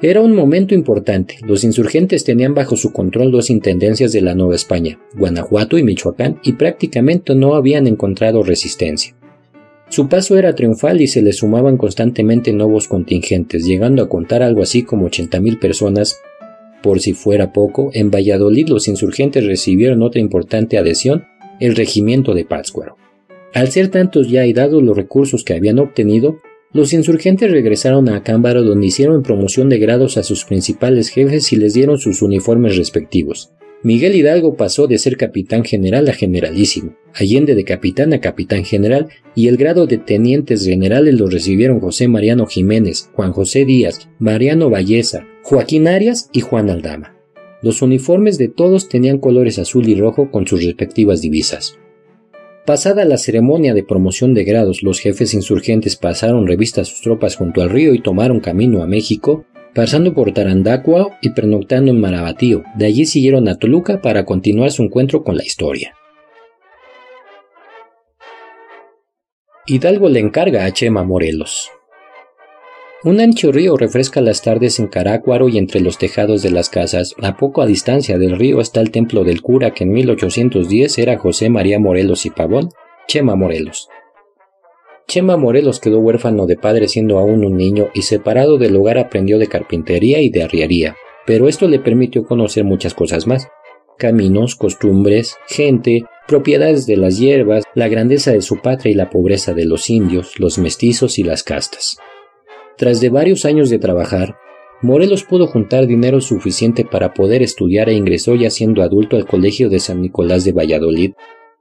Era 0.00 0.22
un 0.22 0.34
momento 0.34 0.74
importante. 0.74 1.36
Los 1.46 1.64
insurgentes 1.64 2.24
tenían 2.24 2.54
bajo 2.54 2.76
su 2.76 2.92
control 2.92 3.30
dos 3.30 3.50
intendencias 3.50 4.12
de 4.12 4.22
la 4.22 4.34
Nueva 4.34 4.54
España, 4.54 4.98
Guanajuato 5.14 5.76
y 5.76 5.82
Michoacán, 5.82 6.40
y 6.42 6.54
prácticamente 6.54 7.34
no 7.34 7.54
habían 7.54 7.86
encontrado 7.86 8.42
resistencia. 8.42 9.14
Su 9.90 10.08
paso 10.08 10.38
era 10.38 10.54
triunfal 10.54 11.02
y 11.02 11.08
se 11.08 11.20
le 11.20 11.32
sumaban 11.32 11.76
constantemente 11.76 12.52
nuevos 12.52 12.88
contingentes, 12.88 13.66
llegando 13.66 14.02
a 14.02 14.08
contar 14.08 14.42
algo 14.42 14.62
así 14.62 14.82
como 14.82 15.08
80.000 15.08 15.58
personas. 15.60 16.20
Por 16.84 17.00
si 17.00 17.14
fuera 17.14 17.50
poco, 17.50 17.88
en 17.94 18.10
Valladolid 18.10 18.68
los 18.68 18.88
insurgentes 18.88 19.46
recibieron 19.46 20.02
otra 20.02 20.20
importante 20.20 20.76
adhesión, 20.76 21.24
el 21.58 21.76
regimiento 21.76 22.34
de 22.34 22.44
Pátzcuaro. 22.44 22.98
Al 23.54 23.68
ser 23.68 23.88
tantos 23.88 24.28
ya 24.28 24.44
y 24.44 24.52
dados 24.52 24.82
los 24.82 24.94
recursos 24.94 25.44
que 25.44 25.54
habían 25.54 25.78
obtenido, 25.78 26.42
los 26.74 26.92
insurgentes 26.92 27.50
regresaron 27.50 28.10
a 28.10 28.16
Acámbaro 28.16 28.62
donde 28.62 28.88
hicieron 28.88 29.22
promoción 29.22 29.70
de 29.70 29.78
grados 29.78 30.18
a 30.18 30.22
sus 30.22 30.44
principales 30.44 31.08
jefes 31.08 31.54
y 31.54 31.56
les 31.56 31.72
dieron 31.72 31.96
sus 31.96 32.20
uniformes 32.20 32.76
respectivos. 32.76 33.54
Miguel 33.84 34.16
Hidalgo 34.16 34.56
pasó 34.56 34.86
de 34.86 34.96
ser 34.96 35.18
capitán 35.18 35.62
general 35.62 36.08
a 36.08 36.14
generalísimo, 36.14 36.96
Allende 37.12 37.54
de 37.54 37.64
capitán 37.64 38.14
a 38.14 38.20
capitán 38.20 38.64
general 38.64 39.08
y 39.34 39.48
el 39.48 39.58
grado 39.58 39.86
de 39.86 39.98
tenientes 39.98 40.64
generales 40.64 41.14
lo 41.14 41.28
recibieron 41.28 41.80
José 41.80 42.08
Mariano 42.08 42.46
Jiménez, 42.46 43.10
Juan 43.12 43.32
José 43.32 43.66
Díaz, 43.66 44.08
Mariano 44.18 44.70
Valleza, 44.70 45.26
Joaquín 45.42 45.86
Arias 45.86 46.30
y 46.32 46.40
Juan 46.40 46.70
Aldama. 46.70 47.14
Los 47.60 47.82
uniformes 47.82 48.38
de 48.38 48.48
todos 48.48 48.88
tenían 48.88 49.18
colores 49.18 49.58
azul 49.58 49.86
y 49.86 49.94
rojo 49.94 50.30
con 50.30 50.46
sus 50.46 50.64
respectivas 50.64 51.20
divisas. 51.20 51.78
Pasada 52.64 53.04
la 53.04 53.18
ceremonia 53.18 53.74
de 53.74 53.84
promoción 53.84 54.32
de 54.32 54.44
grados, 54.44 54.82
los 54.82 54.98
jefes 54.98 55.34
insurgentes 55.34 55.96
pasaron 55.96 56.46
revista 56.46 56.80
a 56.80 56.84
sus 56.86 57.02
tropas 57.02 57.36
junto 57.36 57.60
al 57.60 57.68
río 57.68 57.92
y 57.92 58.00
tomaron 58.00 58.40
camino 58.40 58.82
a 58.82 58.86
México, 58.86 59.44
pasando 59.74 60.14
por 60.14 60.32
Tarandacua 60.32 61.18
y 61.20 61.30
pernoctando 61.30 61.90
en 61.90 62.00
Marabatío. 62.00 62.62
De 62.76 62.86
allí 62.86 63.06
siguieron 63.06 63.48
a 63.48 63.56
Toluca 63.56 64.00
para 64.00 64.24
continuar 64.24 64.70
su 64.70 64.82
encuentro 64.82 65.24
con 65.24 65.36
la 65.36 65.44
historia. 65.44 65.94
Hidalgo 69.66 70.08
le 70.08 70.20
encarga 70.20 70.64
a 70.64 70.72
Chema 70.72 71.04
Morelos. 71.04 71.70
Un 73.02 73.20
ancho 73.20 73.52
río 73.52 73.76
refresca 73.76 74.22
las 74.22 74.40
tardes 74.40 74.78
en 74.78 74.86
Carácuaro 74.86 75.48
y 75.48 75.58
entre 75.58 75.80
los 75.80 75.98
tejados 75.98 76.42
de 76.42 76.50
las 76.50 76.70
casas. 76.70 77.14
A 77.22 77.36
poco 77.36 77.60
a 77.60 77.66
distancia 77.66 78.16
del 78.18 78.38
río 78.38 78.60
está 78.60 78.80
el 78.80 78.90
templo 78.90 79.24
del 79.24 79.42
cura 79.42 79.72
que 79.72 79.84
en 79.84 79.92
1810 79.92 80.98
era 80.98 81.18
José 81.18 81.50
María 81.50 81.78
Morelos 81.78 82.24
y 82.24 82.30
Pavón, 82.30 82.70
Chema 83.06 83.36
Morelos. 83.36 83.88
Chema 85.06 85.36
Morelos 85.36 85.80
quedó 85.80 86.00
huérfano 86.00 86.46
de 86.46 86.56
padre 86.56 86.88
siendo 86.88 87.18
aún 87.18 87.44
un 87.44 87.56
niño 87.56 87.88
y 87.94 88.02
separado 88.02 88.58
del 88.58 88.74
hogar 88.76 88.98
aprendió 88.98 89.38
de 89.38 89.46
carpintería 89.46 90.20
y 90.20 90.30
de 90.30 90.42
arriería, 90.42 90.96
pero 91.26 91.48
esto 91.48 91.68
le 91.68 91.78
permitió 91.78 92.24
conocer 92.24 92.64
muchas 92.64 92.94
cosas 92.94 93.26
más. 93.26 93.48
Caminos, 93.98 94.56
costumbres, 94.56 95.36
gente, 95.46 96.04
propiedades 96.26 96.86
de 96.86 96.96
las 96.96 97.18
hierbas, 97.18 97.64
la 97.74 97.88
grandeza 97.88 98.32
de 98.32 98.40
su 98.40 98.60
patria 98.60 98.92
y 98.92 98.94
la 98.94 99.10
pobreza 99.10 99.52
de 99.52 99.66
los 99.66 99.90
indios, 99.90 100.38
los 100.40 100.58
mestizos 100.58 101.18
y 101.18 101.22
las 101.22 101.42
castas. 101.42 101.98
Tras 102.76 103.00
de 103.00 103.10
varios 103.10 103.44
años 103.44 103.70
de 103.70 103.78
trabajar, 103.78 104.36
Morelos 104.82 105.24
pudo 105.24 105.46
juntar 105.46 105.86
dinero 105.86 106.20
suficiente 106.20 106.84
para 106.84 107.14
poder 107.14 107.42
estudiar 107.42 107.88
e 107.88 107.94
ingresó 107.94 108.34
ya 108.34 108.50
siendo 108.50 108.82
adulto 108.82 109.16
al 109.16 109.26
Colegio 109.26 109.70
de 109.70 109.80
San 109.80 110.02
Nicolás 110.02 110.44
de 110.44 110.52
Valladolid, 110.52 111.12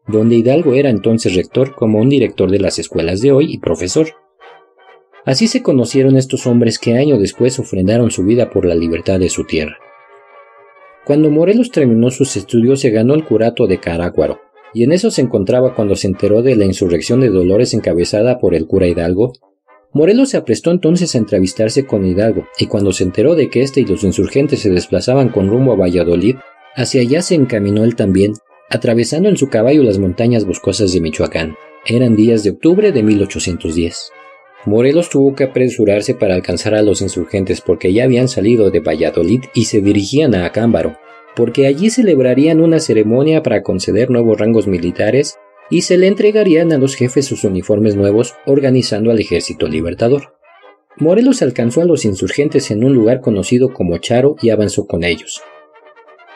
donde 0.07 0.35
Hidalgo 0.35 0.73
era 0.73 0.89
entonces 0.89 1.35
rector 1.35 1.75
como 1.75 1.99
un 1.99 2.09
director 2.09 2.51
de 2.51 2.59
las 2.59 2.79
escuelas 2.79 3.21
de 3.21 3.31
hoy 3.31 3.53
y 3.53 3.59
profesor. 3.59 4.07
Así 5.25 5.47
se 5.47 5.63
conocieron 5.63 6.17
estos 6.17 6.45
hombres 6.45 6.79
que 6.79 6.97
años 6.97 7.19
después 7.19 7.57
ofrendaron 7.59 8.11
su 8.11 8.23
vida 8.23 8.49
por 8.49 8.65
la 8.65 8.75
libertad 8.75 9.19
de 9.19 9.29
su 9.29 9.45
tierra. 9.45 9.77
Cuando 11.05 11.29
Morelos 11.29 11.71
terminó 11.71 12.11
sus 12.11 12.35
estudios 12.35 12.81
se 12.81 12.89
ganó 12.89 13.13
el 13.13 13.25
curato 13.25 13.67
de 13.67 13.79
Carácuaro, 13.79 14.39
y 14.73 14.83
en 14.83 14.91
eso 14.91 15.11
se 15.11 15.21
encontraba 15.21 15.75
cuando 15.75 15.95
se 15.95 16.07
enteró 16.07 16.41
de 16.41 16.55
la 16.55 16.65
insurrección 16.65 17.21
de 17.21 17.29
Dolores 17.29 17.73
encabezada 17.73 18.39
por 18.39 18.55
el 18.55 18.67
cura 18.67 18.87
Hidalgo. 18.87 19.33
Morelos 19.93 20.29
se 20.29 20.37
aprestó 20.37 20.71
entonces 20.71 21.13
a 21.13 21.19
entrevistarse 21.19 21.85
con 21.85 22.05
Hidalgo, 22.05 22.47
y 22.57 22.67
cuando 22.67 22.91
se 22.91 23.03
enteró 23.03 23.35
de 23.35 23.49
que 23.49 23.61
éste 23.61 23.81
y 23.81 23.85
los 23.85 24.03
insurgentes 24.03 24.61
se 24.61 24.69
desplazaban 24.69 25.29
con 25.29 25.49
rumbo 25.49 25.73
a 25.73 25.75
Valladolid, 25.75 26.37
hacia 26.75 27.01
allá 27.01 27.21
se 27.21 27.35
encaminó 27.35 27.83
él 27.83 27.95
también, 27.95 28.33
atravesando 28.69 29.29
en 29.29 29.37
su 29.37 29.49
caballo 29.49 29.83
las 29.83 29.99
montañas 29.99 30.45
boscosas 30.45 30.93
de 30.93 31.01
Michoacán. 31.01 31.55
Eran 31.85 32.15
días 32.15 32.43
de 32.43 32.51
octubre 32.51 32.91
de 32.91 33.03
1810. 33.03 34.11
Morelos 34.65 35.09
tuvo 35.09 35.35
que 35.35 35.43
apresurarse 35.43 36.15
para 36.15 36.35
alcanzar 36.35 36.73
a 36.73 36.81
los 36.81 37.01
insurgentes 37.01 37.59
porque 37.59 37.91
ya 37.91 38.05
habían 38.05 38.29
salido 38.29 38.71
de 38.71 38.79
Valladolid 38.79 39.41
y 39.53 39.65
se 39.65 39.81
dirigían 39.81 40.33
a 40.35 40.45
Acámbaro, 40.45 40.97
porque 41.35 41.67
allí 41.67 41.89
celebrarían 41.89 42.61
una 42.61 42.79
ceremonia 42.79 43.43
para 43.43 43.61
conceder 43.61 44.09
nuevos 44.09 44.39
rangos 44.39 44.67
militares 44.67 45.37
y 45.69 45.81
se 45.81 45.97
le 45.97 46.07
entregarían 46.07 46.71
a 46.71 46.77
los 46.77 46.95
jefes 46.95 47.25
sus 47.25 47.43
uniformes 47.43 47.95
nuevos 47.95 48.35
organizando 48.45 49.11
al 49.11 49.19
ejército 49.19 49.67
libertador. 49.67 50.33
Morelos 50.97 51.41
alcanzó 51.41 51.81
a 51.81 51.85
los 51.85 52.05
insurgentes 52.05 52.69
en 52.71 52.83
un 52.83 52.93
lugar 52.93 53.19
conocido 53.19 53.73
como 53.73 53.97
Charo 53.97 54.35
y 54.41 54.51
avanzó 54.51 54.85
con 54.85 55.03
ellos. 55.03 55.41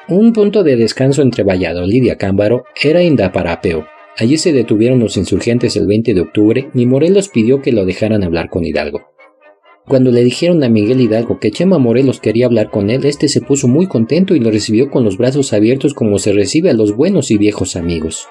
Un 0.10 0.32
punto 0.32 0.64
de 0.64 0.78
descanso 0.78 1.22
entre 1.22 1.44
Valladolid 1.44 2.02
y 2.02 2.10
Acámbaro 2.12 2.64
era 2.82 3.04
Indaparapeo. 3.04 3.88
Allí 4.18 4.38
se 4.38 4.54
detuvieron 4.54 5.00
los 5.00 5.18
insurgentes 5.18 5.76
el 5.76 5.86
20 5.86 6.14
de 6.14 6.22
octubre 6.22 6.70
y 6.74 6.86
Morelos 6.86 7.28
pidió 7.28 7.62
que 7.62 7.74
lo 7.74 7.86
dejaran 7.86 8.24
hablar 8.24 8.50
con 8.50 8.64
Hidalgo. 8.64 9.02
Cuando 9.86 10.10
le 10.12 10.24
dijeron 10.24 10.64
a 10.64 10.70
Miguel 10.70 11.02
Hidalgo 11.02 11.40
que 11.40 11.52
Chema 11.52 11.78
Morelos 11.78 12.22
quería 12.22 12.46
hablar 12.46 12.70
con 12.70 12.90
él, 12.90 13.04
este 13.04 13.28
se 13.28 13.42
puso 13.42 13.68
muy 13.68 13.88
contento 13.88 14.34
y 14.34 14.40
lo 14.40 14.50
recibió 14.50 14.90
con 14.90 15.04
los 15.04 15.18
brazos 15.18 15.52
abiertos 15.52 15.94
como 15.94 16.20
se 16.20 16.32
recibe 16.32 16.70
a 16.70 16.74
los 16.74 16.96
buenos 16.96 17.30
y 17.30 17.38
viejos 17.38 17.76
amigos. 17.76 18.30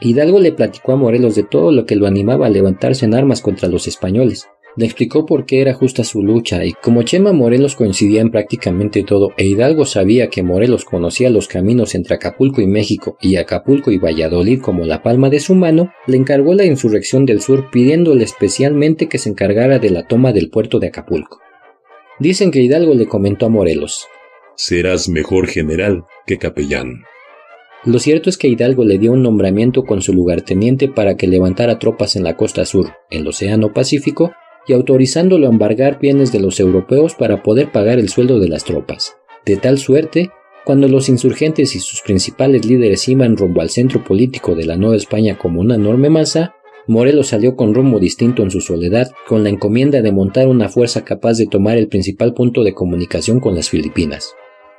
Hidalgo 0.00 0.40
le 0.40 0.52
platicó 0.52 0.92
a 0.92 0.96
Morelos 0.96 1.34
de 1.34 1.42
todo 1.42 1.72
lo 1.72 1.84
que 1.84 1.94
lo 1.94 2.06
animaba 2.06 2.46
a 2.46 2.50
levantarse 2.50 3.04
en 3.04 3.12
armas 3.12 3.42
contra 3.42 3.68
los 3.68 3.86
españoles. 3.86 4.48
Le 4.74 4.86
explicó 4.86 5.26
por 5.26 5.44
qué 5.44 5.60
era 5.60 5.74
justa 5.74 6.02
su 6.02 6.22
lucha 6.22 6.64
y 6.64 6.72
como 6.72 7.02
Chema 7.02 7.32
Morelos 7.32 7.76
coincidía 7.76 8.22
en 8.22 8.30
prácticamente 8.30 9.02
todo 9.02 9.32
e 9.36 9.44
Hidalgo 9.44 9.84
sabía 9.84 10.30
que 10.30 10.42
Morelos 10.42 10.86
conocía 10.86 11.28
los 11.28 11.46
caminos 11.46 11.94
entre 11.94 12.14
Acapulco 12.14 12.62
y 12.62 12.66
México 12.66 13.18
y 13.20 13.36
Acapulco 13.36 13.90
y 13.90 13.98
Valladolid 13.98 14.62
como 14.62 14.86
la 14.86 15.02
palma 15.02 15.28
de 15.28 15.40
su 15.40 15.54
mano, 15.54 15.92
le 16.06 16.16
encargó 16.16 16.54
la 16.54 16.64
insurrección 16.64 17.26
del 17.26 17.42
sur 17.42 17.70
pidiéndole 17.70 18.24
especialmente 18.24 19.08
que 19.08 19.18
se 19.18 19.28
encargara 19.28 19.78
de 19.78 19.90
la 19.90 20.06
toma 20.06 20.32
del 20.32 20.48
puerto 20.48 20.78
de 20.78 20.86
Acapulco. 20.86 21.40
Dicen 22.18 22.50
que 22.50 22.62
Hidalgo 22.62 22.94
le 22.94 23.06
comentó 23.06 23.46
a 23.46 23.50
Morelos 23.50 24.06
Serás 24.56 25.08
mejor 25.08 25.48
general 25.48 26.04
que 26.26 26.38
capellán. 26.38 27.02
Lo 27.84 27.98
cierto 27.98 28.30
es 28.30 28.38
que 28.38 28.48
Hidalgo 28.48 28.84
le 28.84 28.98
dio 28.98 29.12
un 29.12 29.22
nombramiento 29.22 29.82
con 29.82 30.02
su 30.02 30.14
lugarteniente 30.14 30.88
para 30.88 31.16
que 31.16 31.26
levantara 31.26 31.78
tropas 31.78 32.16
en 32.16 32.22
la 32.22 32.36
costa 32.36 32.64
sur, 32.64 32.92
el 33.10 33.26
Océano 33.26 33.72
Pacífico, 33.72 34.32
y 34.66 34.72
autorizándolo 34.72 35.46
a 35.46 35.50
embargar 35.50 35.98
bienes 35.98 36.32
de 36.32 36.40
los 36.40 36.60
europeos 36.60 37.14
para 37.14 37.42
poder 37.42 37.72
pagar 37.72 37.98
el 37.98 38.08
sueldo 38.08 38.38
de 38.38 38.48
las 38.48 38.64
tropas. 38.64 39.16
De 39.44 39.56
tal 39.56 39.78
suerte, 39.78 40.30
cuando 40.64 40.86
los 40.88 41.08
insurgentes 41.08 41.74
y 41.74 41.80
sus 41.80 42.02
principales 42.02 42.64
líderes 42.64 43.08
iban 43.08 43.36
rumbo 43.36 43.60
al 43.60 43.70
centro 43.70 44.04
político 44.04 44.54
de 44.54 44.64
la 44.64 44.76
Nueva 44.76 44.96
España 44.96 45.36
como 45.36 45.60
una 45.60 45.74
enorme 45.74 46.10
masa, 46.10 46.54
Morelos 46.86 47.28
salió 47.28 47.54
con 47.56 47.74
rumbo 47.74 48.00
distinto 48.00 48.42
en 48.42 48.50
su 48.50 48.60
soledad, 48.60 49.10
con 49.28 49.44
la 49.44 49.50
encomienda 49.50 50.02
de 50.02 50.12
montar 50.12 50.48
una 50.48 50.68
fuerza 50.68 51.04
capaz 51.04 51.38
de 51.38 51.46
tomar 51.46 51.76
el 51.78 51.88
principal 51.88 52.34
punto 52.34 52.64
de 52.64 52.74
comunicación 52.74 53.40
con 53.40 53.54
las 53.54 53.70
Filipinas. 53.70 54.34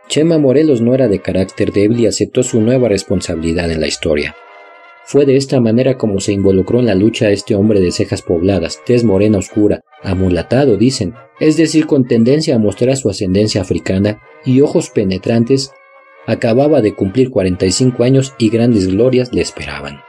Chema 0.10 0.38
Morelos 0.38 0.82
no 0.82 0.94
era 0.94 1.08
de 1.08 1.20
carácter 1.20 1.72
débil 1.72 2.02
y 2.02 2.08
aceptó 2.08 2.44
su 2.44 2.62
nueva 2.62 2.90
responsabilidad 2.90 3.72
en 3.72 3.80
la 3.80 3.88
historia. 3.88 4.36
Fue 5.06 5.26
de 5.26 5.36
esta 5.36 5.60
manera 5.60 5.98
como 5.98 6.20
se 6.20 6.32
involucró 6.32 6.80
en 6.80 6.86
la 6.86 6.96
lucha 6.96 7.30
este 7.30 7.56
hombre 7.56 7.82
de 7.82 7.92
cejas 7.92 8.22
pobladas, 8.22 8.80
tez 8.86 9.04
morena 9.04 9.38
oscura, 9.38 9.82
amulatado, 10.02 10.78
dicen, 10.78 11.14
es 11.40 11.58
decir, 11.58 11.88
con 11.88 12.08
tendencia 12.08 12.56
a 12.56 12.60
mostrar 12.60 12.96
su 12.96 13.10
ascendencia 13.10 13.62
africana 13.62 14.22
y 14.46 14.62
ojos 14.62 14.90
penetrantes, 14.90 15.72
acababa 16.26 16.82
de 16.82 16.94
cumplir 16.94 17.30
45 17.30 18.04
años 18.04 18.34
y 18.38 18.50
grandes 18.50 18.88
glorias 18.88 19.34
le 19.34 19.42
esperaban. 19.42 20.00